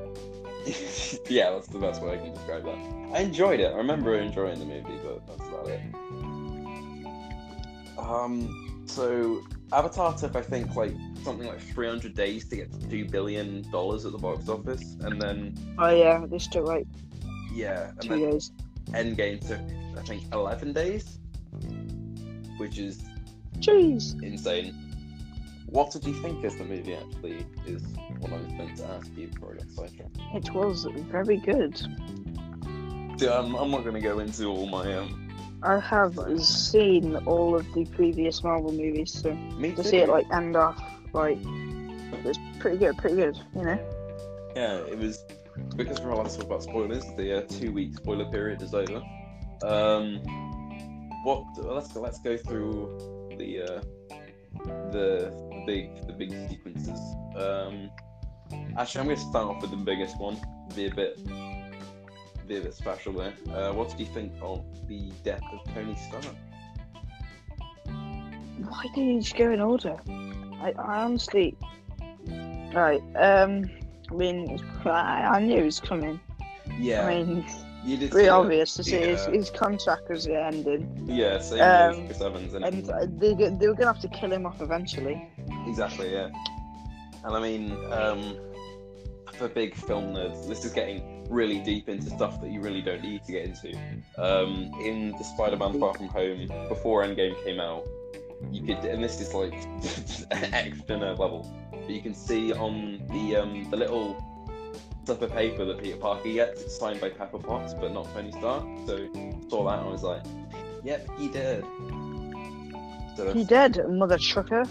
yeah, 1.29 1.51
that's 1.51 1.67
the 1.67 1.79
best 1.79 2.01
way 2.01 2.13
I 2.13 2.17
can 2.17 2.34
describe 2.34 2.63
that. 2.63 2.77
I 3.13 3.19
enjoyed 3.19 3.60
it. 3.60 3.72
I 3.72 3.77
remember 3.77 4.15
enjoying 4.17 4.60
the 4.60 4.65
movie, 4.65 5.00
but 5.03 5.25
that's 5.27 5.48
about 5.48 5.67
it. 5.67 5.81
Um, 7.98 8.84
so 8.88 9.41
Avatar 9.72 10.15
took, 10.17 10.36
I 10.36 10.41
think, 10.41 10.75
like 10.75 10.93
something 11.24 11.48
like 11.48 11.60
300 11.60 12.13
days 12.13 12.48
to 12.50 12.55
get 12.55 12.72
to 12.72 12.89
two 12.89 13.05
billion 13.05 13.69
dollars 13.72 14.05
at 14.05 14.12
the 14.12 14.17
box 14.17 14.50
office, 14.50 14.95
and 15.01 15.22
then 15.22 15.57
Oh 15.77 15.89
yeah, 15.89 16.25
this 16.27 16.48
took 16.48 16.65
like 16.65 16.88
yeah, 17.53 17.89
and 17.89 18.01
two 18.01 18.10
then 18.10 18.19
years. 18.19 18.51
Endgame 18.91 19.39
took, 19.45 19.60
I 19.98 20.03
think, 20.05 20.24
11 20.34 20.74
days, 20.74 21.19
which 22.57 22.77
is 22.77 23.03
Jeez. 23.60 24.22
insane. 24.22 24.74
What 25.67 25.91
did 25.91 26.05
you 26.05 26.13
think 26.22 26.43
of 26.43 26.57
the 26.57 26.65
movie? 26.65 26.95
Actually, 26.95 27.45
is 27.65 27.84
what 28.25 28.39
I 28.39 28.44
was 28.44 28.53
going 28.53 28.75
to 28.75 28.86
ask 28.88 29.12
you 29.15 29.29
I 29.38 29.53
got 29.53 29.72
sidetracked. 29.72 30.17
It 30.34 30.53
was 30.53 30.88
very 31.12 31.38
good. 31.38 31.77
So, 33.17 33.39
um, 33.39 33.55
I'm 33.55 33.72
not 33.72 33.84
going 33.84 33.96
to 33.96 34.01
go 34.01 34.20
into 34.20 34.46
all 34.46 34.65
my 34.67 34.94
um. 34.94 35.22
I 35.63 35.79
have 35.79 36.20
seen 36.39 37.15
all 37.25 37.55
of 37.55 37.65
the 37.74 37.86
previous 37.86 38.44
Marvel 38.44 38.72
movies, 38.72 39.12
so 39.13 39.34
Me 39.34 39.72
to 39.72 39.84
too. 39.84 39.89
see 39.89 39.98
it 39.98 40.10
like 40.10 40.29
end 40.32 40.55
off, 40.55 40.82
like 41.13 41.39
it's 42.24 42.38
pretty 42.60 42.77
good, 42.77 42.98
pretty 42.98 43.15
good, 43.15 43.38
you 43.55 43.63
know. 43.63 43.79
Yeah, 44.55 44.77
it 44.79 44.98
was 44.98 45.24
because 45.75 46.01
we're 46.01 46.12
to 46.24 46.36
talk 46.36 46.46
about 46.46 46.63
spoilers. 46.63 47.03
The 47.17 47.38
uh, 47.38 47.41
two-week 47.48 47.96
spoiler 47.96 48.25
period 48.25 48.62
is 48.62 48.74
over. 48.74 49.01
Um, 49.63 50.20
what? 51.24 51.44
Let's 51.58 51.96
let's 51.96 52.20
go 52.20 52.38
through 52.38 53.36
the 53.38 53.62
uh, 53.62 53.82
the 54.91 55.63
big 55.65 56.05
the 56.08 56.13
big 56.13 56.32
sequences. 56.50 57.00
Um, 57.38 57.89
actually, 58.78 59.02
I'm 59.02 59.08
going 59.08 59.18
to 59.18 59.24
start 59.24 59.48
off 59.48 59.62
with 59.62 59.72
the 59.72 59.78
biggest 59.78 60.20
one. 60.20 60.38
Be 60.76 60.88
a 60.88 60.94
bit 60.94 61.18
be 62.48 62.58
a 62.58 62.62
bit 62.62 62.74
special 62.76 63.14
there. 63.14 63.34
Uh, 63.52 63.74
what 63.74 63.90
did 63.90 64.00
you 64.00 64.06
think 64.06 64.32
of 64.42 64.64
the 64.88 65.12
death 65.24 65.42
of 65.52 65.74
Tony 65.74 65.96
Stark? 65.96 66.26
Why 67.88 68.84
didn't 68.94 69.16
you 69.16 69.22
just 69.22 69.36
go 69.36 69.52
in 69.52 69.62
order? 69.62 69.96
I, 70.62 70.74
I 70.78 71.04
honestly, 71.04 71.56
right. 72.74 73.02
Um, 73.16 73.70
I 74.12 74.14
mean, 74.14 74.60
I, 74.86 74.90
I 75.36 75.40
knew 75.42 75.58
it 75.58 75.66
was 75.66 75.80
coming. 75.80 76.20
Yeah, 76.80 77.06
I 77.08 77.24
mean, 77.24 77.46
you 77.84 77.98
did. 77.98 78.12
pretty 78.12 78.30
obvious 78.30 78.74
to 78.76 78.84
see 78.84 78.98
his, 78.98 79.26
Yeah. 79.26 79.32
his 79.34 79.50
contract 79.50 80.10
was 80.10 80.28
ending, 80.28 81.04
Yeah, 81.08 81.40
same 81.40 81.62
Um, 81.62 82.02
as 82.02 82.06
Chris 82.08 82.22
Evans, 82.22 82.54
and 82.54 82.66
and 82.66 82.90
uh, 82.90 83.06
they 83.18 83.34
they 83.34 83.68
were 83.68 83.74
gonna 83.76 83.94
have 83.94 84.02
to 84.02 84.08
kill 84.10 84.32
him 84.32 84.46
off 84.46 84.62
eventually. 84.62 85.30
Exactly, 85.68 86.12
yeah. 86.12 86.30
And 87.25 87.36
I 87.36 87.41
mean, 87.41 87.72
um, 87.91 88.38
for 89.34 89.48
big 89.48 89.75
film 89.75 90.13
nerds, 90.13 90.48
this 90.48 90.63
is 90.63 90.74
getting 90.74 91.27
really 91.29 91.60
deep 91.60 91.89
into 91.89 92.10
stuff 92.10 92.39
that 92.41 92.51
you 92.51 92.62
really 92.62 92.82
don't 92.82 93.01
need 93.01 93.24
to 93.24 93.32
get 93.32 93.46
into. 93.46 93.75
Um, 94.17 94.72
in 94.82 95.12
the 95.12 95.24
Spider-Man 95.24 95.79
Far 95.79 95.94
From 95.96 96.08
Home, 96.08 96.48
before 96.70 97.03
Endgame 97.03 97.44
came 97.44 97.60
out, 97.60 97.84
you 98.51 98.62
could, 98.62 98.86
and 98.86 99.03
this 99.03 99.20
is 99.20 99.34
like 99.34 99.53
extra 100.32 100.98
nerd 100.98 101.17
level, 101.17 101.51
but 101.72 101.89
you 101.89 102.01
can 102.01 102.13
see 102.13 102.53
on 102.53 103.01
the 103.10 103.38
um, 103.38 103.70
the 103.72 103.77
little 103.77 104.24
slip 105.05 105.22
of 105.22 105.32
paper 105.32 105.65
that 105.65 105.82
Peter 105.82 105.98
Parker 105.98 106.29
gets, 106.29 106.62
it's 106.62 106.77
signed 106.77 107.00
by 107.00 107.10
Pepper 107.10 107.39
Potts, 107.39 107.74
but 107.74 107.91
not 107.91 108.12
Tony 108.13 108.32
Stark. 108.32 108.63
So 108.86 108.98
saw 109.50 109.65
that 109.65 109.79
and 109.79 109.88
I 109.88 109.91
was 109.91 110.03
like, 110.03 110.24
yep, 110.84 111.08
he 111.17 111.27
did. 111.27 111.63
So 113.15 113.32
He 113.34 113.44
did, 113.44 113.88
mother 113.88 114.17
trucker. 114.17 114.65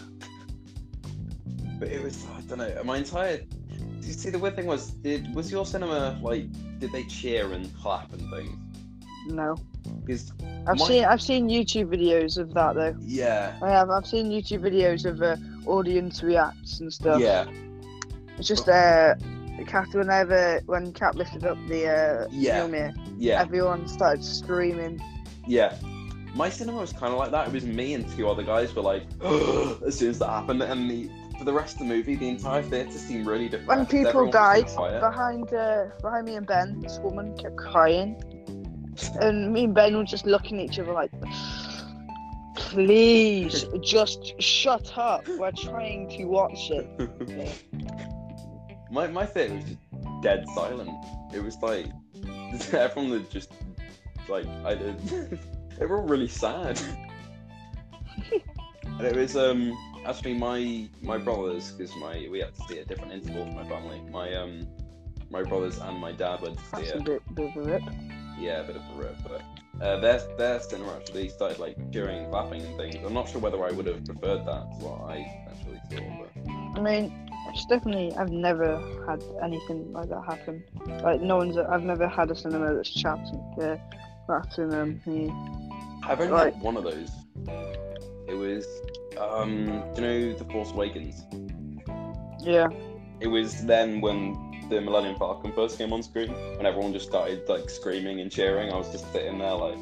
But 1.79 1.89
it 1.89 2.03
was 2.03 2.25
I 2.37 2.41
don't 2.43 2.59
know. 2.59 2.83
My 2.85 2.99
entire. 2.99 3.41
You 4.03 4.13
see 4.13 4.31
the 4.31 4.39
weird 4.39 4.55
thing 4.57 4.67
was? 4.67 4.91
Did 4.91 5.35
was 5.35 5.51
your 5.51 5.65
cinema 5.67 6.19
like? 6.23 6.47
Did 6.79 6.93
they 6.93 7.05
cheer 7.05 7.53
and 7.53 7.75
clap 7.81 8.13
and 8.13 8.29
things? 8.31 8.57
No, 9.29 9.57
Because 10.05 10.33
I've 10.67 10.79
My- 10.79 10.87
seen 10.87 11.05
I've 11.05 11.23
seen 11.23 11.49
YouTube 11.49 11.87
videos 11.87 12.37
of 12.37 12.53
that 12.55 12.75
though. 12.75 12.95
yeah, 13.01 13.57
I 13.63 13.71
have. 13.71 13.89
I've 13.89 14.07
seen 14.07 14.29
YouTube 14.31 14.61
videos 14.61 15.07
of 15.07 15.23
uh, 15.23 15.37
audience 15.67 16.23
reacts 16.23 16.81
and 16.81 16.93
stuff. 16.93 17.21
yeah, 17.21 17.47
It's 18.37 18.47
just 18.47 18.69
uh, 18.69 19.15
Cap 19.67 19.95
whenever 19.95 20.61
when 20.67 20.93
Cap 20.93 21.15
lifted 21.15 21.47
up 21.47 21.57
the 21.69 21.87
uh, 21.89 22.29
Yeah. 22.31 22.61
Mjolnir, 22.67 22.95
yeah, 23.17 23.41
everyone 23.41 23.89
started 23.89 24.23
screaming. 24.23 25.01
yeah. 25.47 25.75
My 26.35 26.51
cinema 26.51 26.79
was 26.81 26.93
kind 26.93 27.13
of 27.13 27.19
like 27.21 27.31
that. 27.31 27.47
It 27.47 27.55
was 27.55 27.65
me 27.65 27.95
and 27.95 28.07
two 28.17 28.29
other 28.29 28.43
guys 28.43 28.75
were 28.75 28.83
like, 28.83 29.05
as 29.87 29.97
soon 29.97 30.11
as 30.11 30.19
that 30.19 30.29
happened, 30.29 30.63
and 30.63 30.91
the 30.91 31.09
for 31.39 31.45
the 31.45 31.53
rest 31.53 31.75
of 31.75 31.81
the 31.81 31.85
movie, 31.87 32.15
the 32.17 32.29
entire 32.29 32.63
theater 32.63 32.93
seemed 32.93 33.27
really 33.27 33.49
different. 33.49 33.69
When 33.69 33.87
people 33.87 34.31
died 34.31 34.67
behind 35.01 35.53
uh, 35.53 35.87
behind 36.01 36.27
me 36.27 36.37
and 36.37 36.47
Ben, 36.47 36.81
this 36.81 36.99
woman 36.99 37.37
kept 37.37 37.57
crying, 37.57 38.17
and 39.21 39.53
me 39.53 39.65
and 39.65 39.75
Ben 39.75 39.97
were 39.97 40.05
just 40.05 40.27
looking 40.27 40.61
at 40.61 40.67
each 40.71 40.79
other 40.79 40.93
like, 40.93 41.13
"Please, 42.57 43.67
just 43.83 44.41
shut 44.41 44.97
up. 44.97 45.27
We're 45.29 45.53
trying 45.53 46.09
to 46.11 46.25
watch 46.25 46.71
it." 46.71 46.87
my 48.91 49.07
my 49.09 49.27
theater 49.27 49.55
was 49.55 49.65
just 49.65 50.23
dead 50.23 50.45
silent. 50.55 50.91
It 51.33 51.43
was 51.43 51.57
like 51.61 51.87
everyone 52.73 53.11
was 53.11 53.29
just 53.29 53.53
like 54.29 54.47
I 54.65 54.75
did. 54.75 54.99
they 55.79 55.87
were 55.87 55.99
all 56.01 56.07
really 56.07 56.29
sad. 56.29 56.81
and 58.85 59.07
it 59.07 59.17
was 59.17 59.37
um 59.37 59.77
actually 60.07 60.35
my 60.35 60.89
my 61.03 61.19
brothers 61.19 61.73
because 61.73 61.95
my 61.97 62.29
we 62.31 62.39
had 62.41 62.55
to 62.55 62.63
see 62.69 62.79
at 62.79 62.89
different 62.89 63.13
intervals. 63.13 63.55
My 63.55 63.65
family, 63.69 64.01
my 64.11 64.35
um 64.35 64.67
my 65.31 65.43
brothers 65.43 65.79
and 65.79 65.99
my 65.99 66.13
dad 66.13 66.41
went 66.43 66.59
to 66.59 66.65
see 66.65 66.71
That's 66.73 66.91
a 66.93 66.97
it. 66.99 67.05
bit, 67.05 67.35
bit 67.35 67.57
of 67.57 67.67
a 67.67 67.71
rip. 67.73 67.83
Yeah, 68.39 68.61
a 68.61 68.65
bit 68.65 68.77
of 68.77 68.83
a 68.95 68.99
rip, 69.03 69.17
but. 69.23 69.43
Uh, 69.83 69.99
their 69.99 70.21
their 70.39 70.61
cinema 70.61 70.95
actually 70.95 71.29
started 71.29 71.59
like 71.59 71.75
cheering 71.93 72.31
clapping 72.31 72.63
and 72.63 72.77
things. 72.77 72.95
I'm 73.05 73.13
not 73.13 73.29
sure 73.29 73.41
whether 73.41 73.65
I 73.65 73.73
would 73.73 73.87
have 73.87 74.05
preferred 74.05 74.47
that 74.47 74.63
to 74.71 74.85
what 74.87 75.11
I 75.11 75.17
actually 75.51 75.81
saw, 75.91 76.21
but 76.21 76.79
I 76.79 76.81
mean, 76.81 77.29
it's 77.49 77.67
definitely. 77.67 78.15
I've 78.17 78.31
never 78.31 78.77
had 79.05 79.21
anything 79.43 79.93
like 79.93 80.09
that 80.11 80.23
happen. 80.25 80.63
Like 81.03 81.21
no 81.23 81.39
one's. 81.39 81.57
I've 81.59 81.83
never 81.83 82.07
had 82.07 82.31
a 82.31 82.37
cinema 82.37 82.73
that's 82.73 82.89
chapped 82.95 83.29
and 83.31 83.63
uh, 83.65 83.77
clapped 84.27 84.59
and 84.59 84.73
um. 84.75 86.01
I've 86.05 86.21
only 86.21 86.33
Right. 86.33 86.55
had 86.55 86.63
one 86.63 86.77
of 86.77 86.85
those. 86.85 87.11
It 88.29 88.35
was, 88.35 88.65
um, 89.19 89.67
do 89.95 90.03
you 90.03 90.09
know 90.09 90.33
The 90.35 90.45
Force 90.45 90.73
Awakens? 90.73 91.25
Yeah. 92.41 92.69
It 93.21 93.29
was 93.29 93.65
then 93.65 94.01
when 94.01 94.35
the 94.69 94.81
Millennium 94.81 95.17
Falcon 95.17 95.53
first 95.53 95.79
came 95.79 95.93
on 95.93 96.03
screen, 96.03 96.35
and 96.35 96.67
everyone 96.67 96.93
just 96.93 97.07
started 97.07 97.49
like 97.49 97.71
screaming 97.71 98.21
and 98.21 98.31
cheering. 98.31 98.73
I 98.73 98.77
was 98.77 98.91
just 98.91 99.11
sitting 99.13 99.39
there 99.39 99.55
like, 99.55 99.79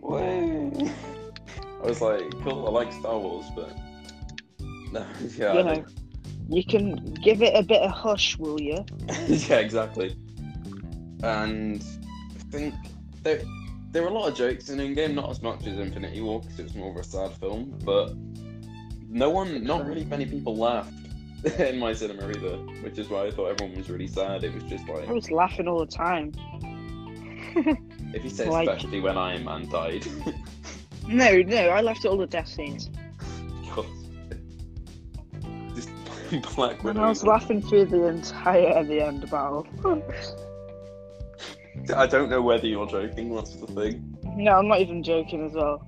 Way. 0.00 0.70
I 1.82 1.86
was 1.86 2.00
like, 2.00 2.30
cool, 2.42 2.66
I 2.66 2.70
like 2.70 2.92
Star 2.92 3.18
Wars, 3.18 3.46
but 3.54 3.70
no, 4.92 5.04
yeah, 5.36 5.54
you 5.54 5.64
know, 5.64 5.84
you 6.48 6.64
can 6.64 6.96
give 7.14 7.42
it 7.42 7.54
a 7.54 7.62
bit 7.62 7.82
of 7.82 7.90
hush, 7.90 8.38
will 8.38 8.60
you? 8.60 8.84
yeah, 9.26 9.56
exactly. 9.56 10.16
And 11.22 11.84
I 12.36 12.42
think 12.50 12.74
there 13.22 13.42
there 13.90 14.02
were 14.02 14.08
a 14.08 14.12
lot 14.12 14.28
of 14.28 14.36
jokes 14.36 14.68
in 14.68 14.78
Endgame, 14.78 15.14
not 15.14 15.30
as 15.30 15.42
much 15.42 15.66
as 15.66 15.78
Infinity 15.78 16.20
War 16.20 16.40
because 16.40 16.60
it 16.60 16.64
was 16.64 16.74
more 16.76 16.90
of 16.90 16.96
a 16.96 17.04
sad 17.04 17.32
film, 17.32 17.76
but 17.84 18.14
no 19.16 19.30
one, 19.30 19.64
not 19.64 19.86
really 19.86 20.04
many 20.04 20.26
people 20.26 20.56
laughed 20.56 20.92
in 21.58 21.78
my 21.78 21.92
cinema 21.94 22.28
either, 22.28 22.56
which 22.82 22.98
is 22.98 23.08
why 23.08 23.26
I 23.26 23.30
thought 23.30 23.46
everyone 23.46 23.76
was 23.76 23.88
really 23.88 24.06
sad. 24.06 24.44
It 24.44 24.52
was 24.54 24.62
just 24.64 24.86
like 24.88 25.08
I 25.08 25.12
was 25.12 25.30
laughing 25.30 25.66
all 25.68 25.78
the 25.80 25.86
time. 25.86 26.32
if 28.14 28.22
you 28.24 28.30
say 28.38 28.48
like- 28.48 28.68
especially 28.68 29.00
when 29.00 29.16
Iron 29.16 29.44
Man 29.44 29.68
died. 29.70 30.06
No, 31.08 31.36
no, 31.36 31.68
I 31.68 31.80
laughed 31.82 32.04
at 32.04 32.10
all 32.10 32.18
the 32.18 32.26
death 32.26 32.48
scenes. 32.48 32.90
God. 33.74 33.86
Just 35.74 35.88
Black 36.56 36.82
And. 36.84 36.98
I 36.98 37.08
was 37.08 37.24
laughing 37.24 37.62
through 37.62 37.86
the 37.86 38.04
entire 38.06 38.82
the 38.84 39.00
end 39.00 39.30
battle. 39.30 39.66
I 41.96 42.06
don't 42.06 42.28
know 42.28 42.42
whether 42.42 42.66
you're 42.66 42.86
joking. 42.88 43.34
That's 43.34 43.54
the 43.56 43.66
thing. 43.68 44.16
no, 44.36 44.58
I'm 44.58 44.66
not 44.68 44.80
even 44.80 45.02
joking 45.02 45.46
as 45.46 45.52
well. 45.52 45.86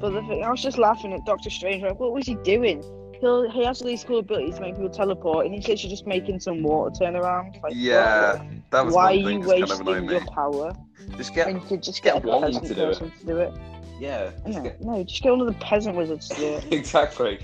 But 0.00 0.10
the 0.10 0.22
thing, 0.22 0.42
I 0.42 0.50
was 0.50 0.62
just 0.62 0.78
laughing 0.78 1.12
at 1.12 1.24
Doctor 1.26 1.50
Strange. 1.50 1.82
Like, 1.82 2.00
what 2.00 2.12
was 2.12 2.26
he 2.26 2.34
doing? 2.36 2.82
He'll, 3.20 3.50
he 3.50 3.64
has 3.64 3.82
all 3.82 3.86
these 3.86 4.02
cool 4.02 4.20
abilities 4.20 4.54
to 4.54 4.62
make 4.62 4.76
people 4.76 4.88
teleport, 4.88 5.44
and 5.44 5.54
he's 5.54 5.68
literally 5.68 5.90
just 5.90 6.06
making 6.06 6.40
some 6.40 6.62
water 6.62 6.94
turn 6.98 7.16
around. 7.16 7.58
Like, 7.62 7.74
Yeah, 7.76 8.42
that 8.70 8.86
was 8.86 8.94
Why 8.94 9.04
are 9.04 9.12
you 9.12 9.26
thing 9.26 9.40
that's 9.40 9.60
kind 9.60 9.80
of 9.80 9.86
wasting 9.86 10.10
your 10.10 10.26
power? 10.32 10.74
Just 11.18 11.34
get 11.34 11.48
and 11.48 11.60
you 11.60 11.68
could 11.68 11.82
just 11.82 12.02
get 12.02 12.24
get, 12.24 12.40
peasant 12.40 12.66
to 12.66 12.74
do 12.74 12.82
it. 12.82 12.86
person 12.86 13.10
to 13.10 13.26
do 13.26 13.36
it. 13.36 13.52
Yeah, 14.00 14.30
get- 14.46 14.80
no, 14.80 15.04
just 15.04 15.22
get 15.22 15.30
one 15.30 15.42
of 15.42 15.46
the 15.48 15.60
peasant 15.64 15.94
wizards 15.96 16.28
to 16.28 16.36
do 16.36 16.46
it. 16.54 16.64
exactly. 16.72 17.38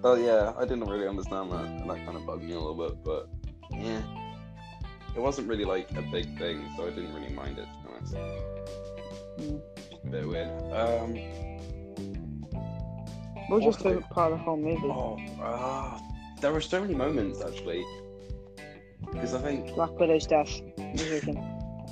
well, 0.00 0.16
yeah, 0.16 0.52
I 0.56 0.62
didn't 0.62 0.84
really 0.84 1.08
understand 1.08 1.50
that, 1.50 1.64
and 1.64 1.90
that 1.90 2.04
kind 2.04 2.16
of 2.16 2.24
bugged 2.24 2.44
me 2.44 2.52
a 2.52 2.60
little 2.60 2.88
bit, 2.88 3.02
but 3.02 3.28
yeah, 3.72 4.00
it 5.16 5.20
wasn't 5.20 5.48
really 5.48 5.64
like 5.64 5.90
a 5.96 6.02
big 6.02 6.38
thing, 6.38 6.64
so 6.76 6.86
I 6.86 6.90
didn't 6.90 7.12
really 7.12 7.30
mind 7.30 7.58
it. 7.58 7.66
To 7.66 7.88
be 7.88 7.94
honest, 7.96 8.14
Mm. 9.40 9.60
bit 10.10 10.28
weird. 10.28 10.48
Um, 10.72 11.14
What 13.48 13.56
was 13.56 13.64
your 13.64 13.72
favourite 13.72 14.08
part 14.10 14.32
of 14.32 14.38
the 14.38 14.44
whole 14.44 14.56
movie? 14.56 14.80
oh, 14.86 15.18
ah, 15.40 16.00
there 16.40 16.52
were 16.52 16.60
so 16.60 16.80
many 16.80 16.94
moments 16.94 17.40
actually, 17.42 17.84
because 19.12 19.34
I 19.34 19.40
think 19.40 19.74
Black 19.74 19.98
Widow's 19.98 20.26
death. 20.26 20.60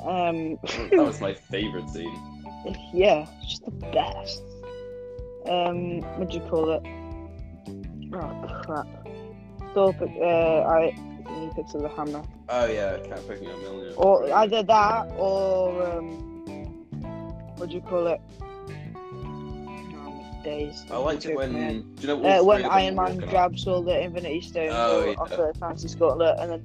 Um, 0.01 0.57
that 0.65 0.93
was 0.97 1.21
my 1.21 1.35
favorite 1.35 1.91
scene. 1.91 2.19
yeah, 2.95 3.27
it's 3.43 3.51
just 3.51 3.65
the 3.67 3.71
best. 3.93 4.43
Um, 5.47 6.01
what 6.19 6.31
do 6.31 6.39
you 6.39 6.45
call 6.49 6.71
it? 6.71 6.83
Oh 8.15 8.63
crap! 8.65 8.87
Thor, 9.75 9.95
uh, 10.01 10.69
I 10.71 10.91
he 10.93 11.51
picks 11.55 11.75
up 11.75 11.83
the 11.83 11.89
hammer, 11.91 12.23
Oh 12.49 12.65
yeah, 12.65 12.97
Cap 13.07 13.19
picking 13.29 13.49
up 13.51 13.57
Mjolnir. 13.57 13.93
or 13.99 14.33
either 14.33 14.63
that, 14.63 15.11
or 15.19 15.83
um, 15.87 16.30
what 17.61 17.69
do 17.69 17.75
you 17.77 17.81
call 17.83 18.07
it? 18.09 18.21
Days. 20.43 20.87
I 20.91 20.97
liked 20.97 21.27
it 21.27 21.37
when. 21.37 21.53
Do 21.97 22.01
you 22.01 22.07
know 22.09 22.15
Uh, 22.25 22.43
when 22.43 22.61
three 22.61 22.65
of 22.67 22.71
them 22.71 22.73
Iron 22.73 22.95
Man 22.95 23.19
grabs 23.29 23.67
all 23.67 23.83
the 23.83 24.01
Infinity 24.01 24.41
Stones 24.41 24.73
Oh, 24.75 25.15
off 25.19 25.29
yeah. 25.31 25.37
the 25.37 25.53
Fantasy 25.61 25.99
Gauntlet 25.99 26.37
and 26.39 26.51
then 26.53 26.63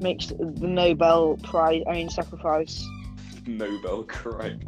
makes 0.00 0.26
the 0.28 0.44
Nobel 0.60 1.36
Prize, 1.42 1.82
I 1.88 1.92
mean, 1.92 2.08
sacrifice, 2.08 2.86
Nobel 3.46 4.04
cry. 4.04 4.56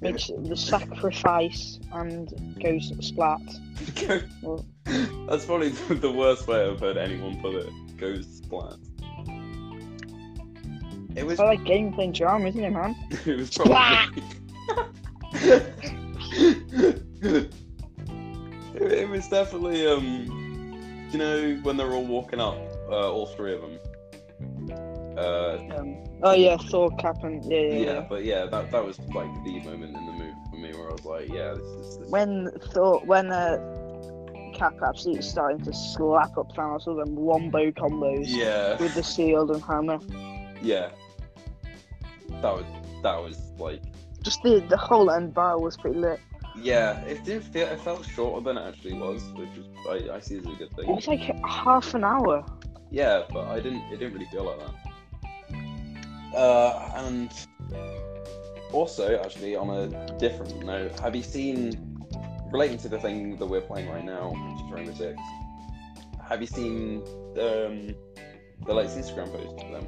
makes 0.00 0.28
the 0.44 0.56
sacrifice 0.56 1.80
and 1.92 2.28
goes 2.62 2.92
splat. 3.04 3.40
That's 5.28 5.44
probably 5.44 5.70
the 5.70 6.12
worst 6.12 6.46
way 6.46 6.64
I've 6.68 6.78
heard 6.80 6.96
anyone 6.98 7.40
put 7.40 7.54
it. 7.56 7.68
Goes 7.96 8.26
splat. 8.36 8.76
It 11.16 11.24
was. 11.24 11.32
It's 11.32 11.40
like 11.40 11.60
gameplay 11.60 12.14
drama, 12.14 12.48
isn't 12.48 12.64
it, 12.64 12.70
man? 12.70 12.96
It 13.26 13.36
was 13.36 13.50
probably. 13.50 14.22
it, 17.22 17.52
it 18.74 19.08
was 19.08 19.28
definitely 19.28 19.86
um. 19.86 21.08
You 21.12 21.18
know 21.18 21.60
when 21.62 21.76
they're 21.76 21.92
all 21.92 22.06
walking 22.06 22.40
up, 22.40 22.56
uh, 22.88 23.12
all 23.12 23.26
three 23.26 23.54
of 23.54 23.60
them. 23.60 23.78
Uh, 25.16 25.58
Um, 25.76 25.96
oh 26.22 26.32
yeah, 26.32 26.56
Thor, 26.56 26.90
Cap, 26.96 27.22
and 27.22 27.44
yeah, 27.44 27.58
yeah, 27.58 27.72
yeah, 27.72 27.80
yeah. 27.80 28.06
but 28.08 28.24
yeah, 28.24 28.46
that 28.46 28.70
that 28.70 28.84
was 28.84 28.98
like 29.14 29.28
the 29.44 29.60
moment 29.60 29.94
in 29.94 30.06
the 30.06 30.12
movie 30.12 30.32
for 30.50 30.56
me 30.56 30.72
where 30.72 30.88
I 30.88 30.92
was 30.92 31.04
like, 31.04 31.28
yeah, 31.28 31.52
this 31.52 31.66
is. 31.66 31.98
This 31.98 32.08
When 32.08 32.50
Thor, 32.72 33.02
when 33.04 33.30
uh, 33.30 33.58
Cap 34.54 34.74
absolutely 34.86 35.22
starting 35.22 35.62
to 35.64 35.72
slap 35.72 36.38
up 36.38 36.54
Thanos 36.54 36.86
with 36.86 37.04
them 37.04 37.14
wombo 37.14 37.70
combos 37.72 38.24
yeah, 38.26 38.78
with 38.78 38.94
the 38.94 39.02
shield 39.02 39.50
and 39.50 39.62
hammer. 39.62 39.98
Yeah. 40.62 40.90
That 42.40 42.54
was 42.54 42.64
that 43.02 43.16
was 43.16 43.38
like 43.58 43.82
Just 44.22 44.42
the 44.42 44.60
the 44.68 44.76
whole 44.76 45.10
end 45.10 45.34
battle 45.34 45.62
was 45.62 45.76
pretty 45.76 45.98
lit. 45.98 46.20
yeah. 46.56 47.00
It 47.02 47.24
didn't 47.24 47.44
feel. 47.52 47.66
It 47.68 47.80
felt 47.80 48.04
shorter 48.06 48.42
than 48.44 48.56
it 48.58 48.68
actually 48.68 48.94
was, 48.94 49.22
which 49.34 49.50
is 49.56 49.66
I, 49.88 50.16
I 50.16 50.20
see 50.20 50.38
as 50.38 50.46
a 50.46 50.50
good 50.50 50.70
thing. 50.74 50.88
It 50.88 50.94
was 50.94 51.06
like 51.06 51.20
half 51.46 51.94
an 51.94 52.04
hour. 52.04 52.44
Yeah, 52.90 53.22
but 53.32 53.46
I 53.48 53.60
didn't. 53.60 53.82
It 53.92 53.98
didn't 53.98 54.14
really 54.14 54.26
feel 54.30 54.44
like 54.44 54.58
that. 54.60 56.36
Uh, 56.36 56.90
and 56.96 57.30
also, 58.72 59.20
actually, 59.22 59.54
on 59.56 59.68
a 59.70 60.18
different 60.18 60.64
note, 60.64 60.98
have 61.00 61.14
you 61.14 61.22
seen 61.22 61.98
relating 62.50 62.78
to 62.78 62.88
the 62.88 62.98
thing 62.98 63.36
that 63.36 63.46
we're 63.46 63.60
playing 63.60 63.88
right 63.88 64.04
now, 64.04 64.30
which 64.30 64.64
is 64.64 64.72
Rainbow 64.72 64.94
Six? 64.94 65.20
Have 66.28 66.40
you 66.40 66.46
seen 66.46 67.02
um, 67.38 67.94
the 68.66 68.72
latest 68.74 68.96
Instagram 68.98 69.30
post 69.32 69.62
of 69.64 69.72
them? 69.72 69.86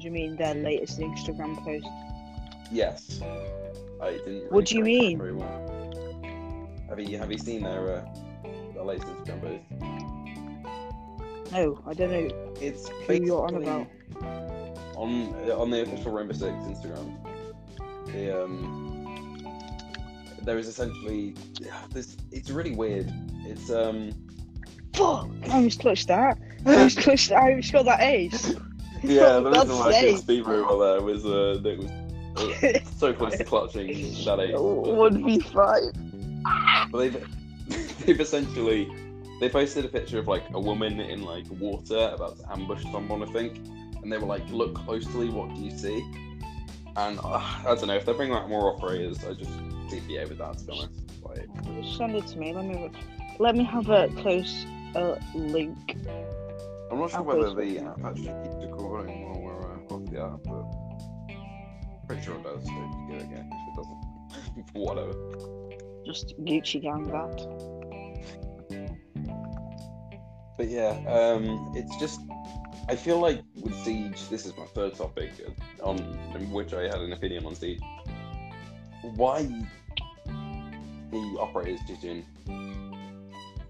Do 0.00 0.06
you 0.06 0.12
mean 0.12 0.36
their 0.36 0.54
latest 0.54 0.98
Instagram 0.98 1.62
post? 1.62 1.86
Yes. 2.72 3.20
I 4.00 4.12
didn't. 4.12 4.50
What 4.50 4.64
do 4.64 4.78
you 4.78 4.84
mean? 4.84 5.18
Well. 5.36 5.76
Have 6.88 6.98
you 6.98 7.18
Have 7.18 7.30
you 7.30 7.36
seen 7.36 7.62
their 7.62 7.98
uh, 7.98 8.04
their 8.72 8.82
latest 8.82 9.08
Instagram 9.08 9.42
post? 9.42 9.62
No, 11.52 11.78
I 11.86 11.92
don't 11.92 12.10
know 12.10 12.30
It's 12.60 12.88
who 12.88 13.12
you're 13.14 13.44
on 13.46 13.56
about. 13.56 13.86
on 14.96 15.34
on 15.50 15.70
the 15.70 15.82
official 15.82 16.12
Rainbow 16.12 16.32
Six 16.32 16.50
Instagram, 16.64 17.14
the 18.06 18.42
um, 18.44 19.36
there 20.42 20.56
is 20.56 20.66
essentially 20.66 21.34
this. 21.92 22.16
It's 22.32 22.48
really 22.50 22.74
weird. 22.74 23.12
It's 23.44 23.70
um, 23.70 24.12
Fuck! 24.94 25.28
I 25.44 25.48
almost 25.56 25.80
clutched 25.80 26.08
that. 26.08 26.38
I 26.64 26.72
almost 26.74 26.98
clutched. 27.00 27.32
I 27.32 27.50
almost 27.50 27.70
got 27.72 27.84
that 27.84 28.00
ace. 28.00 28.54
Yeah, 29.02 29.38
the 29.40 29.50
That's 29.50 29.68
reason 29.68 29.76
why 29.78 29.88
I 29.88 29.92
safe. 29.92 30.14
did 30.16 30.18
Steve 30.22 30.48
over 30.48 30.84
there 30.86 31.02
was 31.02 31.24
uh, 31.24 31.58
that 31.62 31.78
was 31.78 31.90
uh, 32.64 32.78
so 32.98 33.12
close 33.12 33.36
to 33.36 33.44
clutching 33.44 33.88
that 34.24 34.36
but- 34.52 34.62
One 34.96 35.24
v 35.24 35.40
five. 35.40 35.92
But 36.90 36.98
they've 36.98 37.26
they've 38.06 38.20
essentially 38.20 38.90
they 39.40 39.48
posted 39.48 39.84
a 39.84 39.88
picture 39.88 40.18
of 40.18 40.28
like 40.28 40.44
a 40.52 40.60
woman 40.60 41.00
in 41.00 41.22
like 41.22 41.46
water 41.50 42.10
about 42.14 42.38
to 42.38 42.52
ambush 42.52 42.82
someone, 42.92 43.22
I 43.22 43.26
think, 43.32 43.56
and 44.02 44.12
they 44.12 44.18
were 44.18 44.26
like, 44.26 44.48
"Look 44.50 44.74
closely, 44.74 45.28
what 45.30 45.54
do 45.54 45.60
you 45.62 45.70
see?" 45.70 46.04
And 46.96 47.18
uh, 47.20 47.40
I 47.66 47.74
don't 47.74 47.86
know 47.86 47.94
if 47.94 48.04
they 48.04 48.12
bring 48.12 48.32
out 48.32 48.48
more 48.48 48.74
operators. 48.74 49.24
I 49.24 49.32
just 49.34 49.50
CPA 49.88 50.28
with 50.28 50.38
that 50.38 50.58
to 50.58 50.64
be 50.64 50.72
honest. 50.72 50.92
Like, 51.22 51.48
Send 51.96 52.16
it 52.16 52.26
to 52.28 52.38
me. 52.38 52.52
Let 52.52 52.64
me 52.66 52.90
let 53.38 53.56
me 53.56 53.64
have 53.64 53.88
a 53.90 54.08
close 54.16 54.66
uh, 54.94 55.16
link. 55.34 55.96
I'm 56.90 56.98
not 56.98 57.10
sure 57.10 57.22
whether 57.22 57.42
post 57.42 57.56
the 57.56 57.78
app 57.78 58.04
actually 58.04 58.34
keeps 58.42 58.64
recording 58.64 59.24
while 59.24 59.40
we're 59.40 59.62
uh, 59.62 59.94
off 59.94 60.10
the 60.10 60.20
app, 60.20 60.42
but 60.44 60.64
pretty 62.06 62.22
sure 62.22 62.34
it 62.36 62.42
does. 62.42 62.64
So 62.64 62.70
if 62.70 62.76
you 62.76 63.06
give 63.10 63.20
it 63.20 63.24
again, 63.24 63.50
if 63.52 63.68
it 63.68 63.76
doesn't, 63.76 64.00
whatever. 64.74 65.12
Just 66.04 66.34
Gucci 66.40 66.82
gang 66.82 67.06
that. 67.08 67.36
But 70.56 70.68
yeah, 70.68 70.98
um, 71.08 71.72
it's 71.76 71.96
just 71.98 72.20
I 72.88 72.96
feel 72.96 73.20
like 73.20 73.40
with 73.54 73.74
Siege, 73.84 74.28
this 74.28 74.44
is 74.44 74.56
my 74.56 74.66
third 74.66 74.96
topic 74.96 75.30
uh, 75.46 75.84
on 75.84 75.98
in 76.34 76.50
which 76.50 76.74
I 76.74 76.82
had 76.82 76.96
an 76.96 77.12
opinion 77.12 77.46
on 77.46 77.54
Siege. 77.54 77.80
Why 79.14 79.48
the 81.12 81.36
operator 81.38 81.78
decision 81.86 82.24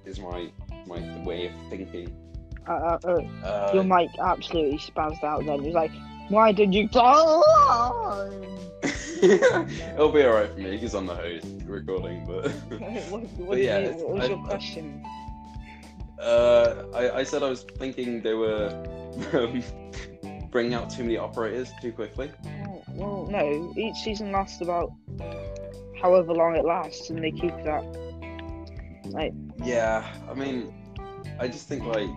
is 0.06 0.18
my 0.18 0.50
my 0.86 1.22
way 1.22 1.48
of 1.48 1.52
thinking. 1.68 2.29
Uh, 2.68 2.72
uh, 2.72 2.98
uh, 3.04 3.46
Uh, 3.46 3.70
your 3.74 3.84
mic 3.84 4.10
absolutely 4.20 4.78
spazzed 4.78 5.22
out. 5.24 5.44
Then 5.44 5.60
it 5.60 5.62
was 5.66 5.74
like, 5.74 5.90
why 6.28 6.52
did 6.52 6.74
you? 6.74 6.88
what, 6.92 8.32
It'll 9.22 10.10
be 10.12 10.24
alright 10.24 10.50
for 10.52 10.58
me 10.60 10.70
because 10.72 10.94
I'm 10.94 11.06
the 11.06 11.14
host 11.14 11.46
recording, 11.66 12.24
but 12.26 12.50
what, 13.10 13.22
But 13.48 13.58
yeah, 13.58 13.78
you, 13.80 13.90
what 13.92 14.10
was 14.14 14.24
I- 14.24 14.28
your 14.28 14.44
question? 14.44 15.04
uh, 16.20 16.84
I, 16.94 17.18
I 17.20 17.22
said 17.24 17.42
I 17.42 17.48
was 17.48 17.62
thinking 17.78 18.20
they 18.22 18.34
were 18.34 18.68
um, 19.32 19.62
bringing 20.50 20.74
out 20.74 20.90
too 20.90 21.02
many 21.02 21.16
operators 21.16 21.70
too 21.80 21.92
quickly. 21.92 22.30
Oh, 22.66 22.82
well, 22.90 23.26
no. 23.30 23.72
Each 23.76 23.96
season 23.96 24.30
lasts 24.32 24.60
about 24.60 24.92
however 26.00 26.32
long 26.32 26.56
it 26.56 26.64
lasts, 26.64 27.10
and 27.10 27.22
they 27.24 27.30
keep 27.30 27.54
that. 27.64 27.82
Like, 29.06 29.32
Yeah, 29.64 30.06
I 30.30 30.34
mean, 30.34 30.72
I 31.38 31.48
just 31.48 31.66
think 31.68 31.84
like, 31.84 32.08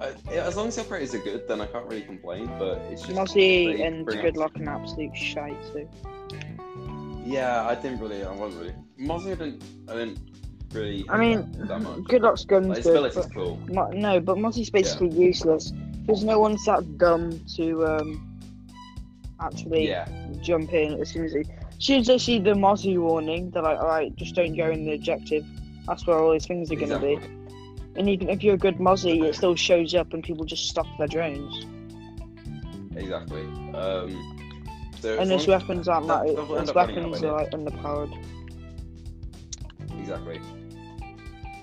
uh, 0.00 0.12
yeah, 0.30 0.46
as 0.46 0.56
long 0.56 0.68
as 0.68 0.76
the 0.76 0.82
operators 0.82 1.14
are 1.14 1.18
good, 1.18 1.46
then 1.48 1.60
I 1.60 1.66
can't 1.66 1.86
really 1.86 2.02
complain. 2.02 2.46
But 2.58 2.78
it's 2.90 3.02
just 3.02 3.14
Mozzie 3.14 3.86
and 3.86 4.06
Good 4.06 4.36
Luck 4.36 4.56
and 4.56 4.68
absolute 4.68 5.16
shite 5.16 5.56
too. 5.72 5.88
Yeah, 7.24 7.66
I 7.66 7.74
didn't 7.74 8.00
really. 8.00 8.24
I 8.24 8.32
wasn't 8.32 8.62
really. 8.62 8.74
Mozzie, 8.98 9.32
I 9.32 9.34
didn't. 9.34 9.62
I 9.88 9.92
didn't 9.94 10.18
really. 10.72 11.04
I 11.08 11.16
mean, 11.16 11.52
that 11.66 11.80
much. 11.80 12.04
Good 12.04 12.22
Luck's 12.22 12.44
guns 12.44 12.68
Like, 12.68 12.76
his 12.78 12.86
good, 12.86 13.12
but 13.14 13.34
cool. 13.34 13.58
Mo- 13.68 13.90
no, 13.90 14.20
but 14.20 14.38
Mozzie's 14.38 14.70
basically 14.70 15.10
useless 15.10 15.72
because 16.06 16.22
no 16.22 16.38
one's 16.38 16.64
that 16.66 16.98
dumb 16.98 17.40
to 17.56 17.86
um 17.86 18.40
actually 19.40 19.88
Yeah, 19.88 20.08
jump 20.40 20.72
in 20.72 21.00
as 21.00 21.10
soon 21.10 21.24
as 21.24 21.32
they, 21.32 21.40
as 21.40 21.46
soon 21.78 22.00
as 22.00 22.06
they 22.06 22.18
see 22.18 22.38
the 22.38 22.52
Mozzie 22.54 22.98
warning. 22.98 23.50
They're 23.50 23.62
like, 23.62 23.78
all 23.78 23.88
right, 23.88 24.14
just 24.16 24.34
don't 24.34 24.56
go 24.56 24.70
in 24.70 24.84
the 24.84 24.94
objective. 24.94 25.44
That's 25.86 26.06
where 26.06 26.18
all 26.18 26.32
these 26.32 26.46
things 26.46 26.70
are 26.70 26.76
gonna 26.76 26.96
exactly. 26.96 27.16
be. 27.16 27.45
And 27.98 28.08
even 28.08 28.28
if 28.28 28.42
you're 28.42 28.54
a 28.54 28.58
good 28.58 28.76
Mozzie, 28.78 29.24
it 29.24 29.34
still 29.34 29.54
shows 29.56 29.94
up 29.94 30.12
and 30.12 30.22
people 30.22 30.44
just 30.44 30.68
stop 30.68 30.86
their 30.98 31.06
drones. 31.08 31.66
Exactly. 32.94 33.42
Um, 33.74 34.36
so 35.00 35.18
and 35.18 35.30
his 35.30 35.46
weapons 35.46 35.88
aren't 35.88 36.08
they'll- 36.08 36.16
like 36.16 36.26
they'll 36.36 36.60
his 36.60 36.70
up 36.70 36.76
running 36.76 36.98
out 36.98 37.04
weapons 37.10 37.24
are 37.24 37.32
like 37.32 37.50
underpowered. 37.50 38.24
Exactly. 39.98 40.40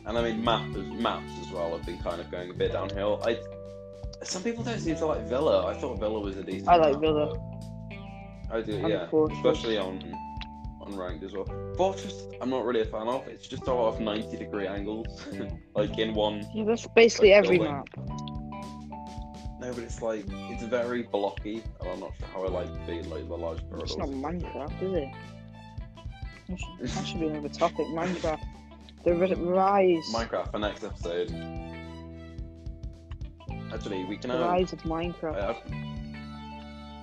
And 0.06 0.18
I 0.18 0.22
mean, 0.22 0.44
map 0.44 0.68
maps 0.70 1.32
as 1.42 1.52
well 1.52 1.76
have 1.78 1.86
been 1.86 1.98
kind 2.00 2.20
of 2.20 2.30
going 2.30 2.50
a 2.50 2.54
bit 2.54 2.74
downhill. 2.74 3.22
I 3.26 3.38
Some 4.24 4.44
people 4.44 4.64
don't 4.64 4.80
seem 4.80 4.96
to 4.98 5.06
like 5.06 5.22
Villa. 5.28 5.66
I 5.66 5.74
thought 5.76 6.00
Villa 6.00 6.20
was 6.20 6.38
a 6.38 6.44
decent. 6.44 6.68
I 6.68 6.76
like 6.76 6.94
map, 6.94 7.02
Villa. 7.02 7.40
I 8.52 8.62
do, 8.62 8.76
And 8.76 8.90
yeah, 8.90 9.08
especially 9.38 9.78
on 9.78 10.04
on 10.86 10.96
ranked 10.96 11.24
as 11.24 11.34
well. 11.34 11.46
Fortress, 11.78 12.28
I'm 12.42 12.50
not 12.50 12.66
really 12.66 12.82
a 12.82 12.86
fan 12.86 13.08
of. 13.08 13.28
It's 13.28 13.48
just 13.48 13.68
a 13.68 13.74
lot 13.74 13.94
of 13.94 14.00
90 14.02 14.38
degree 14.38 14.68
angles, 14.68 15.08
like 15.76 15.98
in 15.98 16.14
one. 16.14 16.46
Yeah, 16.54 16.66
that's 16.66 16.88
basically 16.96 17.30
Like 17.32 17.44
every 17.46 17.58
building. 17.58 17.74
map. 17.74 17.88
No, 19.60 19.72
but 19.74 19.84
it's 19.84 20.02
like 20.02 20.26
it's 20.28 20.64
very 20.64 21.04
blocky, 21.04 21.64
and 21.80 21.90
I'm 21.90 22.00
not 22.02 22.12
sure 22.20 22.28
how 22.34 22.44
I 22.46 22.50
like 22.50 22.86
the 22.86 23.02
like 23.10 23.28
the 23.28 23.36
large 23.38 23.60
corridors. 23.70 23.92
It's 23.92 23.98
not 23.98 24.10
Minecraft, 24.10 24.82
is 24.84 24.94
it? 24.94 25.10
That 26.50 26.60
should, 26.60 26.88
that 26.90 27.08
should 27.08 27.20
be 27.22 27.28
another 27.28 27.50
topic. 27.50 27.86
Minecraft. 27.88 28.42
The 29.06 29.14
ri- 29.16 29.34
rise. 29.36 30.04
Minecraft 30.14 30.52
for 30.52 30.60
next 30.60 30.84
episode. 30.84 31.32
Actually, 33.74 34.04
we 34.06 34.18
can. 34.18 34.30
the 34.32 34.36
Um, 34.44 34.50
rise 34.52 34.74
of 34.74 34.80
Minecraft. 34.84 35.58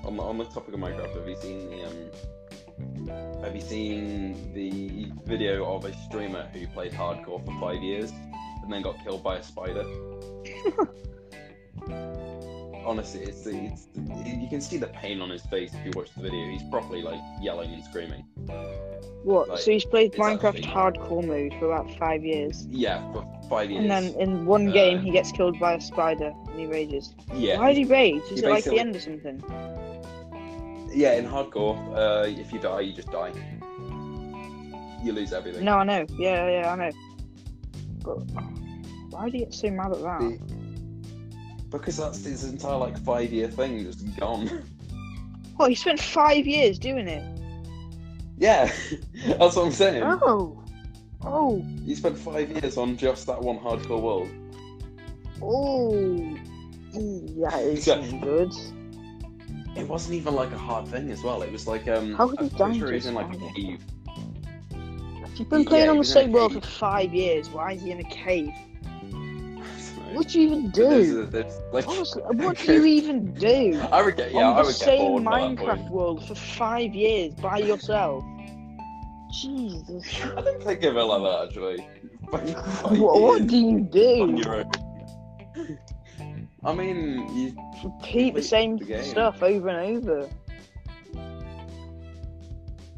on 0.05 0.17
the 0.17 0.23
on 0.23 0.37
the 0.39 0.45
topic 0.45 0.75
of 0.75 0.81
Minecraft, 0.81 1.15
have 1.17 1.29
you 1.29 1.37
seen 1.37 1.71
the 1.71 1.85
um? 1.87 2.11
Have 3.43 3.55
you 3.55 3.61
seen 3.63 4.53
the 4.53 5.11
video 5.27 5.65
of 5.75 5.85
a 5.85 5.95
streamer 6.05 6.47
who 6.53 6.67
played 6.69 6.93
hardcore 6.93 7.45
for 7.45 7.59
five 7.61 7.83
years 7.83 8.13
and 8.63 8.71
then 8.73 8.83
got 8.83 9.03
killed 9.03 9.23
by 9.23 9.37
a 9.37 9.43
spider? 9.43 9.85
Honestly, 12.85 13.21
it's, 13.23 13.47
it's 13.47 13.89
you 14.25 14.49
can 14.49 14.61
see 14.61 14.77
the 14.79 14.87
pain 14.89 15.21
on 15.21 15.29
his 15.31 15.43
face 15.47 15.73
if 15.75 15.85
you 15.85 15.93
watch 15.95 16.09
the 16.17 16.23
video. 16.23 16.51
He's 16.51 16.63
properly 16.71 17.03
like 17.03 17.21
yelling 17.41 17.73
and 17.73 17.85
screaming. 17.85 18.25
what? 19.23 19.49
like, 19.51 19.59
so 19.59 19.71
he's 19.71 19.85
played 19.85 20.13
Minecraft 20.15 20.45
actually- 20.45 20.63
hardcore 20.65 21.25
mode 21.27 21.55
for 21.59 21.67
about 21.73 21.91
five 21.99 22.25
years. 22.25 22.67
Yeah, 22.71 23.01
for 23.13 23.27
five 23.49 23.71
years. 23.71 23.83
And 23.83 23.91
then 23.91 24.15
in 24.19 24.47
one 24.47 24.69
Uh, 24.69 24.73
game, 24.73 25.01
he 25.03 25.11
gets 25.11 25.31
killed 25.31 25.59
by 25.61 25.75
a 25.75 25.81
spider 25.81 26.33
and 26.51 26.59
he 26.59 26.67
rages. 26.67 27.15
yeah, 27.35 27.59
Why 27.59 27.69
did 27.73 27.79
he 27.79 27.85
rage? 27.85 28.23
Is 28.33 28.43
it 28.43 28.49
like 28.49 28.65
the 28.65 28.79
end 28.79 28.97
or 28.97 29.01
something? 29.01 29.43
Yeah, 30.93 31.15
in 31.15 31.25
hardcore, 31.27 31.77
uh, 31.97 32.27
if 32.29 32.53
you 32.53 32.59
die, 32.59 32.81
you 32.81 32.93
just 32.93 33.11
die. 33.11 33.33
You 35.03 35.13
lose 35.13 35.33
everything. 35.33 35.65
No, 35.65 35.77
I 35.77 35.85
know. 35.85 36.05
Yeah, 36.19 36.49
yeah, 36.49 36.73
I 36.73 36.77
know. 36.77 36.91
But 38.05 38.17
why 39.11 39.29
do 39.31 39.39
you 39.39 39.45
get 39.45 39.55
so 39.55 39.71
mad 39.71 39.93
at 39.93 40.03
that? 40.03 40.21
The- 40.21 41.69
Because 41.71 41.97
that's 41.97 42.25
his 42.25 42.45
entire 42.45 42.77
like 42.77 42.99
five 42.99 43.33
year 43.33 43.49
thing 43.49 43.85
just 43.85 44.17
gone. 44.19 44.63
Well, 45.59 45.69
he 45.69 45.75
spent 45.75 46.01
five 46.01 46.47
years 46.47 46.79
doing 46.79 47.07
it. 47.07 47.23
yeah, 48.39 48.73
that's 49.27 49.57
what 49.57 49.67
I'm 49.67 49.73
saying. 49.73 50.03
Oh. 50.03 50.57
Oh. 51.21 51.63
He 51.85 51.95
spent 51.95 52.17
five 52.17 52.51
years 52.51 52.79
on 52.79 52.97
just 52.97 53.27
that 53.27 53.39
one 53.43 53.59
hardcore 53.59 54.01
world. 54.01 54.31
Oh. 55.43 55.93
Yeah, 56.95 57.55
it's 57.59 57.85
So- 57.85 58.01
good. 58.23 58.55
It 59.77 59.87
wasn't 59.89 60.15
even 60.15 60.35
like 60.35 60.53
a 60.53 60.59
hard 60.59 60.89
thing 60.89 61.11
as 61.11 61.23
well. 61.23 61.43
It 61.43 61.53
was 61.53 61.67
like 61.67 61.87
um, 61.89 62.15
How 62.15 62.29
could 62.29 62.41
I'm 62.41 62.51
he 62.51 62.57
pretty 62.57 62.73
die 62.73 62.79
sure 62.79 62.89
he 62.89 62.95
was 62.95 63.05
just 63.05 63.09
in 63.09 63.15
like 63.15 63.35
a 63.35 63.39
cave. 63.55 63.85
You've 65.37 65.49
been 65.49 65.65
playing 65.65 65.85
he 65.85 65.89
on 65.91 65.95
the 65.97 65.99
was 66.01 66.11
in 66.11 66.19
a 66.19 66.21
same 66.23 66.33
world 66.33 66.53
for 66.55 66.61
five 66.61 67.15
years. 67.15 67.49
Why 67.49 67.73
is 67.73 67.83
he 67.83 67.91
in 67.93 68.01
a 68.01 68.05
cave? 68.05 68.53
What 70.13 70.27
do 70.27 70.41
you 70.41 70.49
even 70.49 70.73
there's- 70.75 71.07
do? 71.07 71.27
there's, 71.27 71.61
like, 71.73 71.87
Honestly, 71.87 72.21
what 72.23 72.59
do 72.67 72.73
you 72.75 72.85
even 72.85 73.33
do? 73.35 73.81
I 73.93 74.03
would 74.03 74.17
get 74.17 74.33
yeah, 74.33 74.49
on 74.49 74.55
I 74.55 74.57
the 74.57 74.67
would 74.67 74.67
get 74.67 74.75
same 74.75 74.99
bored 74.99 75.25
by 75.25 75.41
that 75.41 75.57
Minecraft 75.57 75.91
world 75.91 76.27
for 76.27 76.35
five 76.35 76.93
years 76.97 77.33
by 77.35 77.59
yourself. 77.59 78.25
Jesus. 79.41 80.05
I 80.37 80.41
didn't 80.43 80.63
think 80.63 80.83
of 80.83 80.97
it 80.97 81.01
like 81.01 81.23
that 81.23 81.45
actually. 81.47 81.87
What, 82.31 83.21
what 83.21 83.47
do 83.47 83.57
you 83.57 83.77
on 84.23 84.35
do? 84.35 84.65
I 86.63 86.75
mean, 86.75 87.35
you 87.37 87.57
Repeat 87.83 88.35
the 88.35 88.43
same 88.43 88.77
the 88.77 89.03
stuff 89.03 89.43
over 89.43 89.69
and 89.69 90.07
over. 90.07 90.29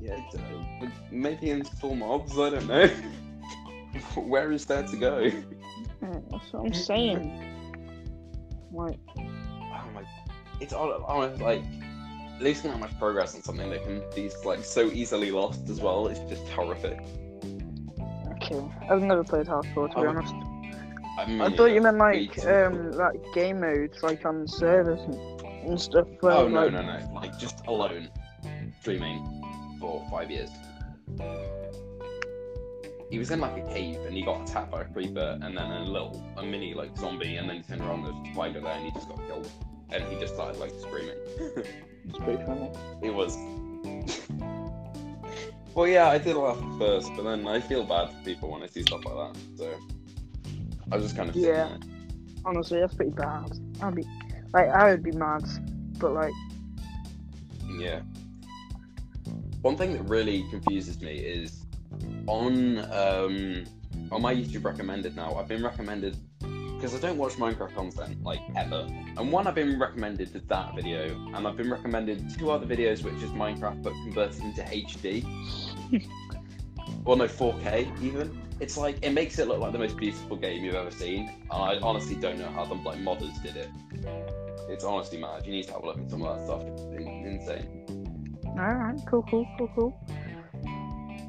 Yeah, 0.01 0.17
d- 0.33 0.39
uh, 0.83 0.87
maybe 1.13 1.51
install 1.51 1.95
mobs. 1.95 2.37
I 2.39 2.51
don't 2.51 2.67
know. 2.67 2.87
Where 4.21 4.51
is 4.51 4.67
there 4.67 4.83
to 4.83 4.97
go? 4.97 5.31
That's 6.01 6.53
what 6.53 6.67
I'm 6.67 6.73
saying. 6.75 7.31
Like, 8.73 8.99
Oh 9.17 9.91
my! 9.95 10.03
It's 10.61 10.73
all 10.73 11.05
honest, 11.07 11.41
like 11.41 11.63
losing 12.41 12.73
that 12.73 12.81
much 12.81 12.99
progress 12.99 13.37
on 13.37 13.43
something 13.43 13.71
that 13.71 13.85
can 13.85 14.03
be 14.17 14.29
like 14.45 14.65
so 14.65 14.87
easily 14.87 15.31
lost 15.31 15.69
as 15.69 15.81
well. 15.81 16.09
It's 16.09 16.19
just 16.29 16.49
horrific. 16.49 16.99
okay, 18.33 18.61
I've 18.91 19.03
never 19.03 19.23
played 19.23 19.47
hardcore 19.47 19.89
to 19.91 19.95
be 19.95 20.07
Oh, 20.07 20.09
honest. 20.09 20.35
I, 21.19 21.27
mean, 21.27 21.41
I 21.41 21.55
thought 21.55 21.67
you 21.67 21.81
meant 21.81 21.99
like 21.99 22.39
um 22.47 22.93
that 22.93 23.13
game 23.35 23.61
modes, 23.61 24.03
like 24.03 24.25
on 24.25 24.47
servers 24.47 25.01
and, 25.01 25.45
and 25.45 25.81
stuff. 25.81 26.07
Where, 26.21 26.33
Oh 26.33 26.49
no 26.49 26.65
like, 26.65 26.73
no 26.73 26.83
no! 26.83 27.13
Like 27.15 27.39
just 27.39 27.65
alone 27.67 28.09
streaming 28.81 29.77
for 29.79 30.07
five 30.11 30.31
years. 30.31 30.51
He 33.11 33.19
was 33.19 33.31
in 33.31 33.41
like 33.41 33.63
a 33.63 33.67
cave 33.69 33.99
and 34.07 34.17
he 34.17 34.23
got 34.23 34.49
attacked 34.49 34.71
by 34.71 34.83
a 34.83 34.85
creeper 34.87 35.39
and 35.43 35.57
then 35.57 35.71
a 35.71 35.85
little 35.85 36.25
a 36.39 36.43
mini 36.43 36.73
like 36.73 36.97
zombie 36.97 37.37
and 37.37 37.49
then 37.49 37.57
he 37.57 37.63
turned 37.63 37.83
around 37.83 38.05
there's 38.05 38.17
a 38.17 38.33
spider 38.33 38.61
there 38.61 38.73
and 38.73 38.87
he 38.87 38.93
just 38.93 39.07
got 39.07 39.19
killed 39.27 39.51
and 39.91 40.03
he 40.05 40.19
just 40.19 40.35
started 40.35 40.59
like 40.59 40.73
screaming. 40.81 41.17
It's 42.09 42.19
pretty 42.19 42.43
funny. 42.45 42.71
It 43.03 43.15
was. 43.15 43.37
well, 45.75 45.87
yeah, 45.87 46.09
I 46.09 46.19
did 46.19 46.37
laugh 46.37 46.61
at 46.61 46.79
first, 46.79 47.11
but 47.15 47.23
then 47.23 47.47
I 47.47 47.61
feel 47.61 47.85
bad 47.85 48.11
for 48.11 48.25
people 48.25 48.51
when 48.51 48.63
I 48.63 48.67
see 48.67 48.83
stuff 48.83 49.05
like 49.05 49.35
that. 49.35 49.41
So 49.57 49.75
I 50.93 50.97
was 50.97 51.05
just 51.05 51.17
kind 51.17 51.31
of 51.31 51.37
Yeah. 51.37 51.77
Honestly, 52.45 52.81
that's 52.81 52.95
pretty 52.95 53.13
bad. 53.13 53.51
I'd 53.81 53.95
be 53.95 54.05
like, 54.53 54.69
I 54.69 54.91
would 54.91 55.03
be 55.03 55.13
mad, 55.13 55.43
but 55.99 56.13
like, 56.13 56.33
Yeah. 57.79 58.03
One 59.63 59.77
thing 59.77 59.95
that 59.95 60.03
really 60.03 60.45
confuses 60.51 61.01
me 61.01 61.17
is 61.17 61.65
on 62.27 62.79
um 62.93 63.65
on 64.11 64.21
my 64.21 64.35
YouTube 64.35 64.65
recommended 64.65 65.17
now. 65.17 65.35
I've 65.37 65.49
been 65.49 65.65
recommended 65.65 66.17
because 66.41 66.95
I 66.95 66.99
don't 66.99 67.17
watch 67.17 67.35
Minecraft 67.35 67.75
content 67.75 68.23
like 68.23 68.41
ever. 68.55 68.87
And 69.17 69.33
one 69.33 69.47
I've 69.47 69.55
been 69.55 69.81
recommended 69.81 70.35
is 70.37 70.43
that 70.43 70.75
video, 70.75 71.07
and 71.35 71.49
I've 71.49 71.57
been 71.57 71.71
recommended 71.71 72.29
two 72.37 72.51
other 72.51 72.67
videos, 72.67 73.03
which 73.03 73.23
is 73.23 73.31
Minecraft 73.31 73.83
but 73.83 73.93
converted 74.05 74.43
into 74.43 74.63
HD. 74.63 75.25
well, 77.05 77.17
no, 77.17 77.25
4K 77.27 78.03
even. 78.03 78.39
It's 78.61 78.77
like 78.77 78.97
it 79.03 79.11
makes 79.11 79.39
it 79.41 79.49
look 79.49 79.59
like 79.59 79.73
the 79.73 79.79
most 79.79 79.97
beautiful 79.97 80.37
game 80.37 80.65
you've 80.65 80.77
ever 80.77 80.91
seen. 80.91 81.29
And 81.29 81.63
I 81.63 81.79
honestly 81.83 82.15
don't 82.15 82.39
know 82.39 82.49
how 82.49 82.65
the 82.65 82.75
like 82.75 82.99
modders 82.99 83.43
did 83.43 83.57
it. 83.57 83.71
It's 84.69 84.85
honestly 84.85 85.19
mad. 85.19 85.45
You 85.45 85.53
need 85.53 85.65
to 85.65 85.73
have 85.73 85.83
a 85.83 85.87
look 85.87 85.99
at 85.99 86.11
some 86.11 86.23
of 86.23 86.39
that 86.39 86.45
stuff. 86.47 86.63
It's 86.65 87.51
insane. 87.51 88.37
alright, 88.59 89.01
cool, 89.09 89.25
cool, 89.29 89.47
cool, 89.59 89.71
cool. 89.75 90.07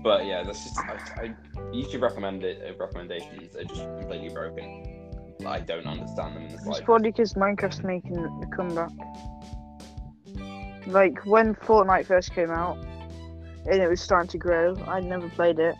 But 0.04 0.26
yeah, 0.26 0.44
that's 0.44 0.64
just 0.64 0.78
I, 0.78 0.98
I, 1.18 1.34
YouTube 1.72 2.02
recommended 2.02 2.62
uh, 2.62 2.76
recommendations 2.78 3.56
are 3.56 3.64
just 3.64 3.82
completely 3.82 4.30
broken. 4.30 5.00
I 5.48 5.60
don't 5.60 5.88
understand 5.88 6.36
them 6.36 6.44
in 6.44 6.50
the 6.50 6.54
It's 6.56 6.64
slightest. 6.64 6.86
probably 6.86 7.12
because 7.12 7.34
Minecraft's 7.34 7.84
making 7.84 8.18
a 8.18 8.56
comeback. 8.56 8.92
Like 10.86 11.26
when 11.26 11.56
Fortnite 11.56 12.06
first 12.06 12.34
came 12.36 12.52
out, 12.52 12.78
and 13.66 13.82
it 13.82 13.88
was 13.88 14.02
starting 14.02 14.30
to 14.30 14.38
grow. 14.38 14.76
I'd 14.88 15.04
never 15.06 15.30
played 15.30 15.60
it 15.60 15.76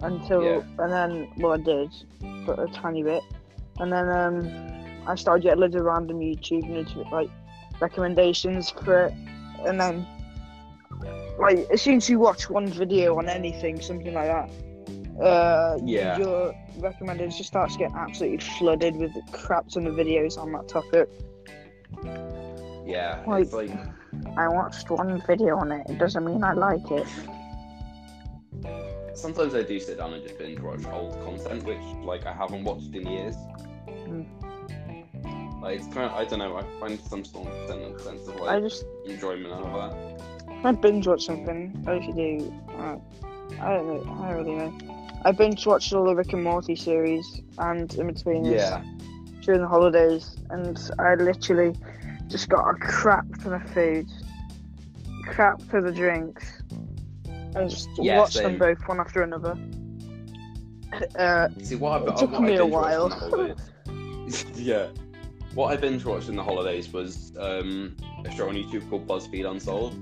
until, 0.00 0.42
Yeah. 0.42 0.60
and 0.78 0.92
then 0.92 1.28
well, 1.38 1.52
I 1.52 1.56
did, 1.58 1.90
but 2.46 2.58
a 2.58 2.66
tiny 2.68 3.02
bit, 3.02 3.22
and 3.78 3.92
then 3.92 4.08
um, 4.08 5.08
I 5.08 5.14
started 5.14 5.42
getting 5.42 5.60
loads 5.60 5.74
of 5.74 5.84
random 5.84 6.20
YouTube 6.20 6.68
noti- 6.68 7.08
like 7.10 7.30
recommendations 7.80 8.70
for 8.70 9.06
it, 9.06 9.14
and 9.66 9.80
then 9.80 10.06
like 11.38 11.58
as 11.72 11.80
soon 11.82 11.96
as 11.96 12.08
you 12.08 12.18
watch 12.18 12.50
one 12.50 12.66
video 12.66 13.16
on 13.18 13.28
anything, 13.28 13.80
something 13.80 14.14
like 14.14 14.26
that. 14.26 14.50
Uh, 15.22 15.78
Yeah. 15.82 16.16
your 16.18 16.54
recommended 16.78 17.30
just 17.32 17.46
starts 17.48 17.76
getting 17.76 17.96
absolutely 17.96 18.38
flooded 18.38 18.94
with 18.96 19.12
crap 19.32 19.68
ton 19.68 19.86
of 19.86 19.94
videos 19.94 20.38
on 20.38 20.52
that 20.52 20.68
topic. 20.68 21.08
Yeah, 22.88 23.22
Like- 23.26 23.42
it's 23.44 23.52
like 23.52 23.70
I 24.38 24.48
watched 24.48 24.90
one 24.90 25.20
video 25.26 25.56
on 25.58 25.70
it. 25.72 25.86
It 25.90 25.98
doesn't 25.98 26.24
mean 26.24 26.42
I 26.42 26.54
like 26.54 26.90
it. 26.90 27.06
sometimes 29.14 29.54
I 29.54 29.62
do 29.62 29.78
sit 29.80 29.98
down 29.98 30.14
and 30.14 30.22
just 30.22 30.38
binge 30.38 30.60
watch 30.60 30.86
old 30.86 31.12
content, 31.24 31.64
which 31.64 31.82
like 32.02 32.24
I 32.24 32.32
haven't 32.32 32.64
watched 32.64 32.94
in 32.94 33.06
years. 33.06 33.34
Mm. 33.88 34.24
Like 35.60 35.78
it's 35.80 35.86
kind 35.88 36.06
of 36.10 36.12
I 36.12 36.24
don't 36.24 36.38
know. 36.38 36.56
I 36.56 36.62
find 36.80 36.98
some 37.00 37.24
sort 37.24 37.48
of 37.48 37.68
sense 37.68 38.02
sense 38.02 38.28
of 38.28 38.36
I 38.40 38.56
like 38.56 38.64
just 38.64 38.84
enjoyment 39.06 39.52
out 39.52 39.64
of 39.64 39.72
that. 39.74 40.22
I 40.64 40.72
binge 40.72 41.06
watch 41.06 41.26
something. 41.26 41.84
I 41.86 41.94
usually 41.94 42.38
do. 42.38 42.54
Uh, 42.70 42.96
I 43.60 43.74
don't 43.74 43.86
know. 43.88 44.12
I 44.22 44.28
don't 44.32 44.46
really 44.46 44.56
know. 44.56 44.72
I 45.24 45.32
binge 45.32 45.66
watched 45.66 45.92
all 45.92 46.04
the 46.04 46.14
Rick 46.14 46.32
and 46.32 46.42
Morty 46.44 46.76
series 46.76 47.42
and 47.58 47.92
in 47.94 48.06
between 48.06 48.44
Yeah, 48.44 48.82
during 49.42 49.60
the 49.60 49.68
holidays, 49.68 50.36
and 50.50 50.78
I 50.98 51.16
literally 51.16 51.74
just 52.28 52.48
got 52.48 52.68
a 52.68 52.74
crap 52.74 53.26
ton 53.42 53.54
of 53.54 53.70
food, 53.70 54.08
crap 55.24 55.60
ton 55.70 55.86
of 55.86 55.94
drinks, 55.94 56.62
and 57.54 57.70
just 57.70 57.88
Yeah, 57.98 58.18
watched 58.18 58.36
them 58.36 58.58
both 58.58 58.86
one 58.86 59.00
after 59.00 59.22
another. 59.22 59.56
Uh, 61.18 61.48
see 61.62 61.76
what 61.76 62.00
I've 62.00 62.08
It 62.08 62.16
took 62.16 62.32
what 62.32 62.42
me 62.42 62.56
a 62.56 62.64
while. 62.64 63.10
yeah, 64.54 64.88
what 65.54 65.72
I 65.72 65.76
binge 65.76 66.04
watched 66.04 66.28
in 66.28 66.36
the 66.36 66.42
holidays 66.42 66.90
was 66.92 67.32
um, 67.38 67.94
a 68.24 68.30
show 68.30 68.48
on 68.48 68.54
YouTube 68.54 68.88
called 68.88 69.06
BuzzFeed 69.06 69.48
Unsolved, 69.50 69.96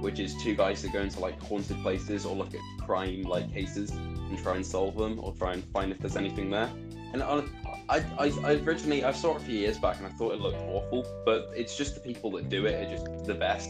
which 0.00 0.20
is 0.20 0.34
two 0.42 0.54
guys 0.54 0.82
that 0.82 0.92
go 0.92 1.00
into 1.00 1.18
like 1.18 1.40
haunted 1.42 1.82
places 1.82 2.24
or 2.24 2.36
look 2.36 2.54
at 2.54 2.60
crime 2.86 3.22
like 3.22 3.52
cases 3.52 3.90
and 3.90 4.38
try 4.38 4.56
and 4.56 4.64
solve 4.64 4.96
them 4.96 5.18
or 5.20 5.32
try 5.34 5.54
and 5.54 5.64
find 5.64 5.90
if 5.90 5.98
there's 5.98 6.16
anything 6.16 6.50
there. 6.50 6.70
And 7.12 7.22
I, 7.22 7.42
I, 7.90 8.04
I, 8.20 8.32
I 8.44 8.52
originally 8.60 9.02
I 9.02 9.10
saw 9.10 9.34
it 9.34 9.42
a 9.42 9.44
few 9.44 9.58
years 9.58 9.76
back 9.76 9.98
and 9.98 10.06
I 10.06 10.10
thought 10.10 10.32
it 10.32 10.40
looked 10.40 10.60
awful, 10.60 11.04
but 11.26 11.50
it's 11.56 11.76
just 11.76 11.96
the 11.96 12.00
people 12.00 12.30
that 12.32 12.48
do 12.48 12.64
it 12.66 12.74
are 12.74 12.88
just 12.88 13.26
the 13.26 13.34
best. 13.34 13.68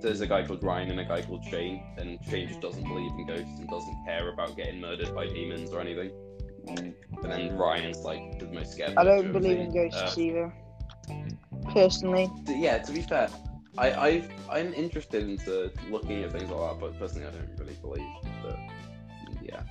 There's 0.00 0.20
a 0.20 0.26
guy 0.26 0.44
called 0.44 0.64
Ryan 0.64 0.90
and 0.90 0.98
a 0.98 1.04
guy 1.04 1.22
called 1.22 1.44
Shane, 1.44 1.80
and 1.96 2.18
Shane 2.28 2.48
just 2.48 2.60
doesn't 2.60 2.82
believe 2.82 3.12
in 3.12 3.24
ghosts 3.24 3.60
and 3.60 3.68
doesn't 3.68 4.04
care 4.04 4.30
about 4.30 4.56
getting 4.56 4.80
murdered 4.80 5.14
by 5.14 5.26
demons 5.28 5.70
or 5.70 5.80
anything. 5.80 6.10
And 6.66 6.94
then 7.22 7.56
Ryan's 7.56 7.98
like 7.98 8.40
the 8.40 8.46
most 8.46 8.72
scared. 8.72 8.94
I 8.96 9.04
don't 9.04 9.32
believe 9.32 9.58
in 9.58 9.72
ghosts 9.72 10.18
Uh, 10.18 10.20
either. 10.20 10.54
Personally, 11.72 12.28
yeah, 12.48 12.78
to 12.78 12.92
be 12.92 13.02
fair, 13.02 13.28
I 13.78 13.92
I've, 13.92 14.30
I'm 14.50 14.74
interested 14.74 15.22
into 15.22 15.70
looking 15.88 16.24
at 16.24 16.32
things 16.32 16.50
like 16.50 16.70
that, 16.70 16.80
but 16.80 16.98
personally, 16.98 17.28
I 17.28 17.30
don't 17.30 17.56
really 17.58 17.74
believe 17.80 18.06
that. 18.44 18.58
Yeah, 19.40 19.62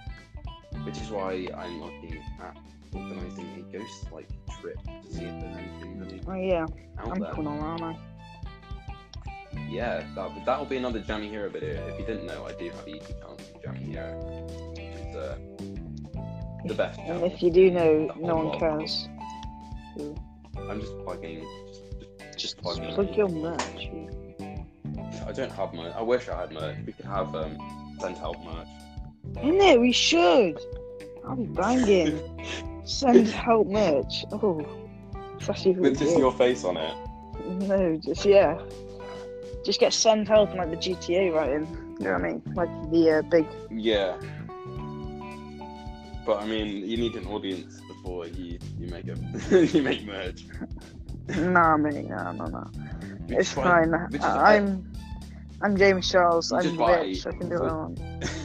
which 0.86 0.98
is 0.98 1.10
why 1.10 1.50
I'm 1.58 1.82
looking 1.82 2.24
at 2.42 2.56
organising 2.94 3.66
a 3.70 3.78
ghost 3.78 4.12
like 4.12 4.28
trip 4.60 4.78
to 4.84 5.14
see 5.14 5.26
if 5.26 5.42
there's 5.42 5.58
anything 5.58 6.00
really 6.00 6.22
oh 6.28 6.34
yeah, 6.34 6.66
out 7.00 7.12
I'm 7.12 7.20
there. 7.20 7.34
coming 7.34 7.60
on, 7.60 7.82
I? 7.82 7.98
Yeah, 9.70 10.04
that 10.16 10.46
that'll 10.46 10.66
be 10.66 10.78
another 10.78 11.00
Jammy 11.00 11.30
Hero 11.30 11.50
video. 11.50 11.88
If 11.88 12.00
you 12.00 12.06
didn't 12.06 12.26
know, 12.26 12.46
I 12.46 12.54
do 12.54 12.70
have 12.70 12.80
a 12.80 12.90
YouTube 12.90 13.20
channel 13.20 13.38
called 13.38 13.64
Jammy 13.64 13.80
Hero. 13.80 14.48
It's 14.76 15.16
uh, 15.16 15.38
the 16.66 16.74
best 16.74 17.00
And 17.00 17.24
if 17.24 17.42
you 17.42 17.52
do 17.52 17.72
know, 17.72 18.14
no 18.20 18.36
one 18.36 18.60
cares. 18.60 19.08
So, 19.98 20.16
I'm 20.70 20.80
just 20.80 20.98
plugging. 21.04 21.46
Just, 21.68 21.84
just, 22.34 22.38
just 22.38 22.58
plugging. 22.58 22.94
plug 22.94 23.16
your 23.16 23.30
merch. 23.30 23.90
I 25.26 25.32
don't 25.34 25.52
have 25.52 25.74
merch. 25.74 25.94
I 25.96 26.02
wish 26.02 26.28
I 26.30 26.42
had 26.42 26.52
merch. 26.52 26.78
We 26.86 26.94
could 26.94 27.06
have 27.06 27.34
um, 27.36 27.58
send 28.00 28.18
help 28.18 28.44
merch. 28.44 28.68
In 29.42 29.56
it, 29.62 29.80
we 29.80 29.92
should. 29.92 30.60
I'll 31.26 31.36
be 31.36 31.46
banging. 31.46 32.20
Send 32.84 33.28
help 33.28 33.68
merch. 33.68 34.26
Oh, 34.32 34.66
With 35.78 36.00
just 36.00 36.18
your 36.18 36.32
face 36.32 36.64
on 36.64 36.78
it. 36.78 36.94
No, 37.48 37.96
just 37.98 38.26
yeah. 38.26 38.60
Just 39.66 39.80
get 39.80 39.94
send 39.94 40.28
help 40.28 40.50
and 40.50 40.58
like 40.60 40.72
the 40.72 40.78
GTA 40.78 41.34
writing. 41.34 41.68
You 42.00 42.06
know 42.06 42.14
what 42.14 42.22
I 42.22 42.28
mean? 42.30 42.42
Like 42.56 42.92
the 42.92 43.12
uh, 43.12 43.22
big. 43.24 43.46
Yeah. 43.70 44.18
But 46.26 46.42
I 46.42 46.46
mean, 46.46 46.68
you 46.88 46.98
need 46.98 47.16
an 47.16 47.28
audience 47.28 47.80
before 47.88 48.28
you 48.28 48.60
you 48.80 48.88
make 48.88 49.08
a 49.08 49.66
you 49.78 49.82
make 49.82 50.06
merch. 50.06 50.46
Nah, 51.38 51.78
mate. 51.78 52.10
No, 52.10 52.32
no, 52.32 52.46
no. 52.46 52.72
It's 53.30 53.52
fine. 53.52 53.94
I- 53.94 54.56
I'm. 54.56 54.86
I'm 55.64 55.78
James 55.78 56.10
Charles. 56.10 56.52
I'm 56.52 56.76
rich. 56.76 57.28
I 57.28 57.32
can 57.32 57.50
do 57.50 57.60
what 57.60 57.70
I 57.70 57.74
want. 57.74 58.00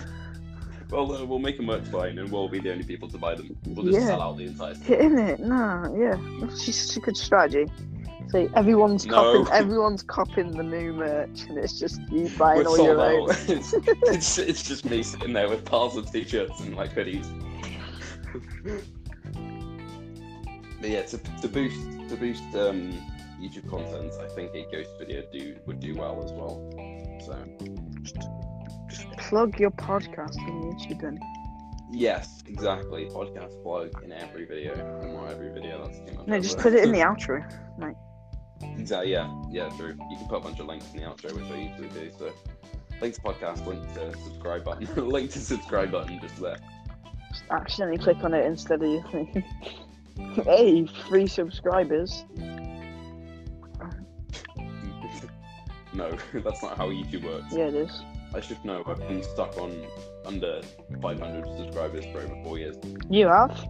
Well, 0.90 1.12
uh, 1.12 1.24
we'll 1.24 1.40
make 1.40 1.58
a 1.58 1.62
merch 1.62 1.90
line, 1.92 2.18
and 2.18 2.30
we'll 2.30 2.48
be 2.48 2.60
the 2.60 2.70
only 2.72 2.84
people 2.84 3.08
to 3.08 3.18
buy 3.18 3.34
them. 3.34 3.56
We'll 3.66 3.86
just 3.86 3.98
Yeah. 4.00 4.06
sell 4.06 4.22
out 4.22 4.36
the 4.36 4.44
entire. 4.44 4.74
store. 4.74 4.86
Hitting 4.96 5.18
it? 5.18 5.40
Nah, 5.40 5.92
yeah. 5.94 6.16
It's 6.42 6.96
a 6.96 7.00
good 7.00 7.16
strategy. 7.16 7.66
So 8.30 8.48
everyone's 8.54 9.06
No. 9.06 9.14
copying. 9.14 9.46
Everyone's 9.52 10.02
copying 10.02 10.50
the 10.52 10.62
new 10.62 10.92
merch, 10.92 11.46
and 11.48 11.58
it's 11.58 11.78
just 11.78 12.00
you 12.10 12.28
buying 12.38 12.58
We're 12.64 12.68
all 12.68 12.78
your 12.78 13.00
own. 13.00 13.30
it's 14.08 14.38
it's 14.38 14.62
just 14.66 14.84
me 14.84 15.02
sitting 15.02 15.32
there 15.32 15.48
with 15.48 15.64
piles 15.64 15.96
of 15.96 16.10
t-shirts 16.10 16.60
and 16.60 16.76
like 16.76 16.92
hoodies. 16.94 17.26
but 20.80 20.90
yeah, 20.90 21.02
to, 21.02 21.18
to 21.40 21.48
boost 21.48 21.80
to 22.08 22.16
boost 22.16 22.42
um, 22.54 22.92
YouTube 23.40 23.68
content, 23.70 24.12
I 24.20 24.28
think 24.34 24.54
a 24.54 24.66
ghost 24.72 24.90
video 24.98 25.22
do 25.32 25.56
would 25.66 25.78
do 25.80 25.94
well 25.94 26.22
as 26.24 26.32
well. 26.32 26.60
So 27.24 27.36
Mm. 29.04 29.18
Plug 29.18 29.58
your 29.58 29.70
podcast 29.70 30.36
on 30.38 30.72
YouTube 30.72 31.00
then. 31.00 31.18
yes, 31.90 32.42
exactly. 32.46 33.06
Podcast 33.06 33.62
plug 33.62 34.02
in 34.04 34.12
every 34.12 34.44
video, 34.44 34.74
and 35.02 35.14
not 35.14 35.30
every 35.30 35.52
video. 35.52 35.84
That's 35.84 35.98
too 35.98 36.16
much. 36.16 36.26
No, 36.26 36.40
just 36.40 36.58
put 36.58 36.72
it 36.74 36.84
in 36.84 36.92
the 36.92 36.98
outro. 37.10 37.44
Exactly. 38.78 39.12
Yeah. 39.12 39.30
Yeah. 39.50 39.68
True. 39.76 39.96
You 40.10 40.16
can 40.16 40.26
put 40.28 40.36
a 40.36 40.40
bunch 40.40 40.60
of 40.60 40.66
links 40.66 40.86
in 40.92 41.00
the 41.00 41.06
outro, 41.06 41.32
which 41.34 41.44
I 41.50 41.56
usually 41.68 41.88
do. 41.88 42.10
So, 42.18 42.32
link 43.00 43.14
to 43.14 43.20
podcast, 43.20 43.66
link 43.66 43.82
to 43.94 44.16
subscribe 44.24 44.64
button, 44.64 45.08
link 45.08 45.30
to 45.32 45.38
subscribe 45.38 45.90
button, 45.90 46.18
just 46.20 46.40
there. 46.40 46.56
Just 47.30 47.44
accidentally 47.50 47.98
click 47.98 48.22
on 48.24 48.32
it 48.34 48.46
instead 48.46 48.82
of 48.82 48.90
your 48.90 49.02
thing. 49.08 49.44
hey, 50.44 50.86
free 51.08 51.26
subscribers. 51.26 52.24
no, 55.92 56.16
that's 56.32 56.62
not 56.62 56.76
how 56.76 56.88
YouTube 56.88 57.24
works. 57.24 57.52
Yeah, 57.52 57.66
it 57.66 57.74
is. 57.74 58.02
I 58.36 58.40
should 58.40 58.62
know. 58.64 58.82
I've 58.86 58.98
been 59.08 59.22
stuck 59.22 59.56
on 59.56 59.86
under 60.26 60.60
500 61.00 61.46
subscribers 61.56 62.04
for 62.12 62.18
over 62.18 62.36
four 62.44 62.58
years. 62.58 62.76
You 63.08 63.28
have? 63.28 63.66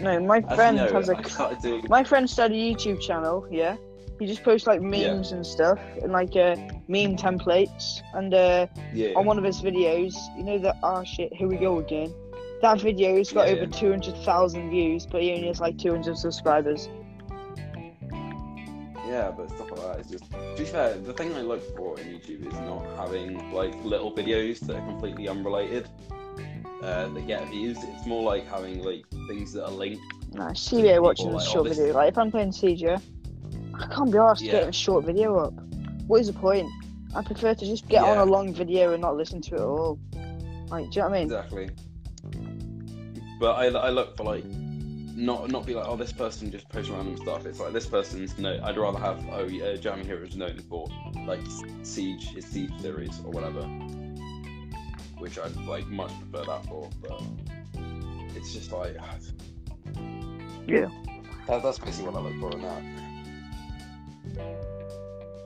No, 0.00 0.18
my 0.20 0.40
friend 0.40 0.78
has 0.78 1.08
a. 1.10 1.56
Doing. 1.62 1.84
My 1.88 2.04
friend 2.04 2.28
started 2.28 2.54
a 2.56 2.74
YouTube 2.74 3.00
channel. 3.00 3.46
Yeah, 3.50 3.76
he 4.18 4.26
just 4.26 4.42
posts 4.44 4.66
like 4.66 4.80
memes 4.80 5.32
and 5.32 5.44
stuff 5.46 5.78
and 6.02 6.12
like 6.12 6.34
uh, 6.36 6.56
meme 6.88 7.16
templates. 7.16 8.00
And 8.14 8.32
uh, 8.32 8.66
Yeah. 8.94 9.12
on 9.16 9.26
one 9.26 9.38
of 9.38 9.44
his 9.44 9.60
videos, 9.60 10.14
you 10.36 10.44
know 10.44 10.58
that 10.58 10.76
ah 10.82 11.02
shit, 11.02 11.32
here 11.34 11.48
we 11.48 11.56
go 11.56 11.78
again. 11.78 12.14
That 12.62 12.80
video's 12.80 13.30
got 13.32 13.46
Yeah, 13.46 13.54
over 13.54 13.62
yeah. 13.64 13.78
two 13.78 13.90
hundred 13.90 14.16
thousand 14.24 14.70
views, 14.70 15.04
but 15.06 15.20
he 15.22 15.32
only 15.32 15.48
has 15.48 15.60
like 15.60 15.76
two 15.76 15.90
hundred 15.90 16.16
subscribers. 16.16 16.88
Yeah, 19.08 19.30
but 19.30 19.48
stuff 19.50 19.70
like 19.70 19.80
that 19.80 20.00
is 20.00 20.06
just. 20.10 20.30
To 20.30 20.54
be 20.56 20.64
fair, 20.64 20.94
the 20.98 21.12
thing 21.14 21.34
I 21.34 21.40
look 21.40 21.62
for 21.76 21.98
in 21.98 22.08
YouTube 22.08 22.46
is 22.46 22.52
not 22.60 22.84
having 22.96 23.52
like 23.52 23.74
little 23.84 24.12
videos 24.12 24.60
that 24.60 24.76
are 24.76 24.86
completely 24.86 25.28
unrelated. 25.28 25.88
Uh, 26.82 27.08
that 27.08 27.26
get 27.26 27.48
views. 27.48 27.76
It's 27.82 28.06
more 28.06 28.22
like 28.22 28.46
having 28.46 28.84
like 28.84 29.04
things 29.26 29.52
that 29.54 29.64
are 29.64 29.70
linked. 29.70 30.02
Nah, 30.32 30.50
CJ 30.50 31.00
watching 31.02 31.26
people 31.26 31.40
a 31.40 31.44
short 31.44 31.68
this- 31.68 31.78
video. 31.78 31.94
Like 31.94 32.10
if 32.12 32.18
I'm 32.18 32.30
playing 32.30 32.52
CJ, 32.52 33.00
I 33.74 33.86
can't 33.94 34.12
be 34.12 34.18
asked 34.18 34.42
Yeah. 34.42 34.52
getting 34.52 34.68
a 34.68 34.72
short 34.72 35.04
video 35.04 35.36
up. 35.38 35.54
What 36.06 36.20
is 36.20 36.26
the 36.28 36.34
point? 36.34 36.68
I 37.16 37.22
prefer 37.22 37.54
to 37.54 37.64
just 37.66 37.88
get 37.88 38.04
on 38.04 38.18
a 38.18 38.24
long 38.24 38.52
video 38.52 38.92
and 38.92 39.00
not 39.00 39.16
listen 39.16 39.40
to 39.42 39.54
it 39.54 39.60
at 39.60 39.66
all. 39.66 39.98
Like, 40.68 40.90
do 40.90 40.96
you 40.96 41.02
know 41.02 41.08
what 41.08 41.16
I 41.16 41.18
mean? 41.18 41.22
Exactly. 41.24 41.70
But 43.40 43.52
I, 43.54 43.66
I 43.66 43.90
look 43.90 44.16
for 44.16 44.24
like 44.24 44.44
not 45.18 45.50
not 45.50 45.66
be 45.66 45.74
like 45.74 45.86
oh 45.86 45.96
this 45.96 46.12
person 46.12 46.50
just 46.50 46.68
posts 46.68 46.90
random 46.90 47.16
stuff. 47.16 47.44
It's 47.44 47.58
like 47.60 47.72
this 47.72 47.86
person's 47.86 48.38
no. 48.38 48.60
I'd 48.62 48.78
rather 48.78 48.98
have 49.00 49.24
oh 49.32 49.44
yeah, 49.46 49.74
Jammy 49.76 50.04
Hero 50.04 50.24
is 50.24 50.36
known 50.36 50.58
for 50.68 50.88
like 51.26 51.40
Siege 51.82 52.28
his 52.28 52.46
Siege 52.46 52.70
series 52.80 53.20
or 53.24 53.32
whatever, 53.32 53.62
which 55.18 55.38
I'd 55.38 55.56
like 55.66 55.86
much 55.88 56.12
prefer 56.20 56.44
that 56.46 56.64
for. 56.66 56.88
But 57.02 57.20
it's 58.36 58.52
just 58.52 58.70
like 58.72 58.96
Yeah. 60.66 60.88
that, 61.46 61.62
that's 61.62 61.78
basically 61.78 62.10
what 62.10 62.22
I 62.22 62.28
look 62.28 62.38
for 62.40 62.52
in 62.56 62.62
that. 62.62 62.82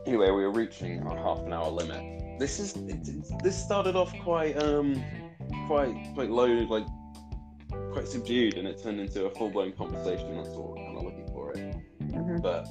Anyway, 0.06 0.26
we 0.26 0.42
were 0.44 0.50
reaching 0.50 1.00
our 1.06 1.16
half 1.16 1.38
an 1.46 1.52
hour 1.52 1.70
limit. 1.70 2.38
This 2.38 2.58
is 2.58 2.76
it, 2.76 3.08
it's- 3.08 3.32
this 3.42 3.56
started 3.64 3.96
off 3.96 4.12
quite 4.22 4.56
um 4.62 5.02
quite 5.66 5.94
quite 6.14 6.28
low 6.30 6.46
like 6.46 6.84
quite 7.92 8.08
subdued 8.08 8.54
and 8.58 8.66
it 8.68 8.82
turned 8.82 9.00
into 9.00 9.26
a 9.26 9.30
full 9.30 9.50
blown 9.50 9.72
conversation. 9.72 10.36
That's 10.36 10.48
what 10.50 10.70
we're 10.70 10.76
kind 10.84 10.96
of 10.98 11.04
looking 11.04 11.26
for 11.28 11.52
it. 11.52 11.74
hmm 12.00 12.36
But 12.40 12.66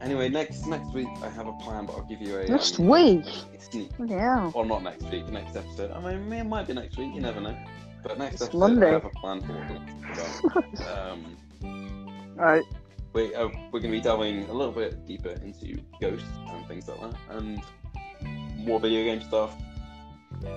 anyway, 0.00 0.28
next 0.28 0.66
next 0.66 0.92
week 0.92 1.08
I 1.22 1.28
have 1.28 1.46
a 1.46 1.52
plan, 1.54 1.86
but 1.86 1.94
I'll 1.96 2.04
give 2.04 2.20
you 2.20 2.38
a 2.38 2.46
Next 2.46 2.78
um, 2.78 2.88
week. 2.88 3.24
sneak. 3.58 3.90
Yeah. 4.06 4.50
Or 4.54 4.64
not 4.64 4.82
next 4.82 5.04
week, 5.10 5.28
next 5.28 5.56
episode. 5.56 5.90
I 5.92 6.00
mean, 6.00 6.32
it 6.32 6.44
might 6.44 6.66
be 6.66 6.74
next 6.74 6.96
week. 6.98 7.14
You 7.14 7.20
never 7.20 7.40
know. 7.40 7.56
But 8.02 8.18
next 8.18 8.34
It's 8.34 8.42
episode, 8.42 8.58
Monday. 8.58 8.88
I 8.88 8.92
have 8.94 9.04
a 9.04 9.10
plan 9.10 9.40
for 9.42 9.52
what 9.52 10.56
about. 10.82 11.12
um, 11.12 11.36
Alright. 12.38 12.64
we, 13.12 13.32
uh, 13.34 13.48
we're 13.70 13.78
going 13.80 13.92
to 13.92 13.98
be 13.98 14.00
delving 14.00 14.48
a 14.48 14.52
little 14.52 14.72
bit 14.72 15.06
deeper 15.06 15.30
into 15.30 15.78
ghosts 16.00 16.26
and 16.48 16.66
things 16.66 16.88
like 16.88 17.00
that, 17.00 17.14
and 17.30 17.62
more 18.56 18.80
video 18.80 19.04
game 19.04 19.20
stuff, 19.22 19.54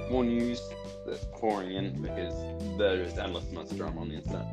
more 0.10 0.24
news 0.24 0.62
that's 1.06 1.26
pouring 1.34 1.74
in 1.74 2.02
because 2.02 2.34
there 2.78 3.02
is 3.02 3.17
endless 3.17 3.50
amounts 3.52 3.71
of 3.71 3.78
drama 3.78 4.02
on 4.02 4.10
the 4.10 4.15
internet. 4.15 4.45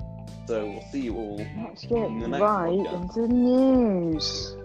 So 0.46 0.66
we'll 0.66 0.84
see 0.90 1.00
you 1.02 1.16
all. 1.16 1.46
Let's 1.64 1.84
get 1.84 1.98
In 1.98 2.18
the 2.18 2.28
next 2.28 2.42
right 2.42 2.70
podcast. 2.70 3.02
into 3.02 3.20
the 3.22 3.28
news. 3.28 4.56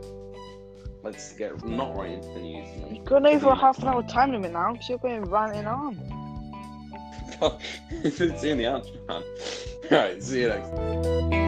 Let's 1.03 1.33
get 1.33 1.65
not 1.65 1.95
right 1.95 2.11
into 2.11 2.27
the 2.29 2.39
news. 2.39 2.67
You've 2.91 3.05
gone 3.05 3.25
over 3.27 3.49
a 3.49 3.55
half 3.55 3.77
an 3.79 3.87
hour 3.87 4.03
time 4.03 4.31
limit 4.31 4.51
now 4.51 4.73
because 4.73 4.89
you're 4.89 4.97
going 4.97 5.23
ranting 5.25 5.67
on. 5.67 5.95
Fuck. 7.39 7.61
it's 7.91 8.43
in 8.43 8.57
the 8.57 8.65
answer, 8.65 8.91
man. 9.07 9.23
Alright, 9.91 10.23
see 10.23 10.41
you 10.41 10.49
next. 10.49 11.46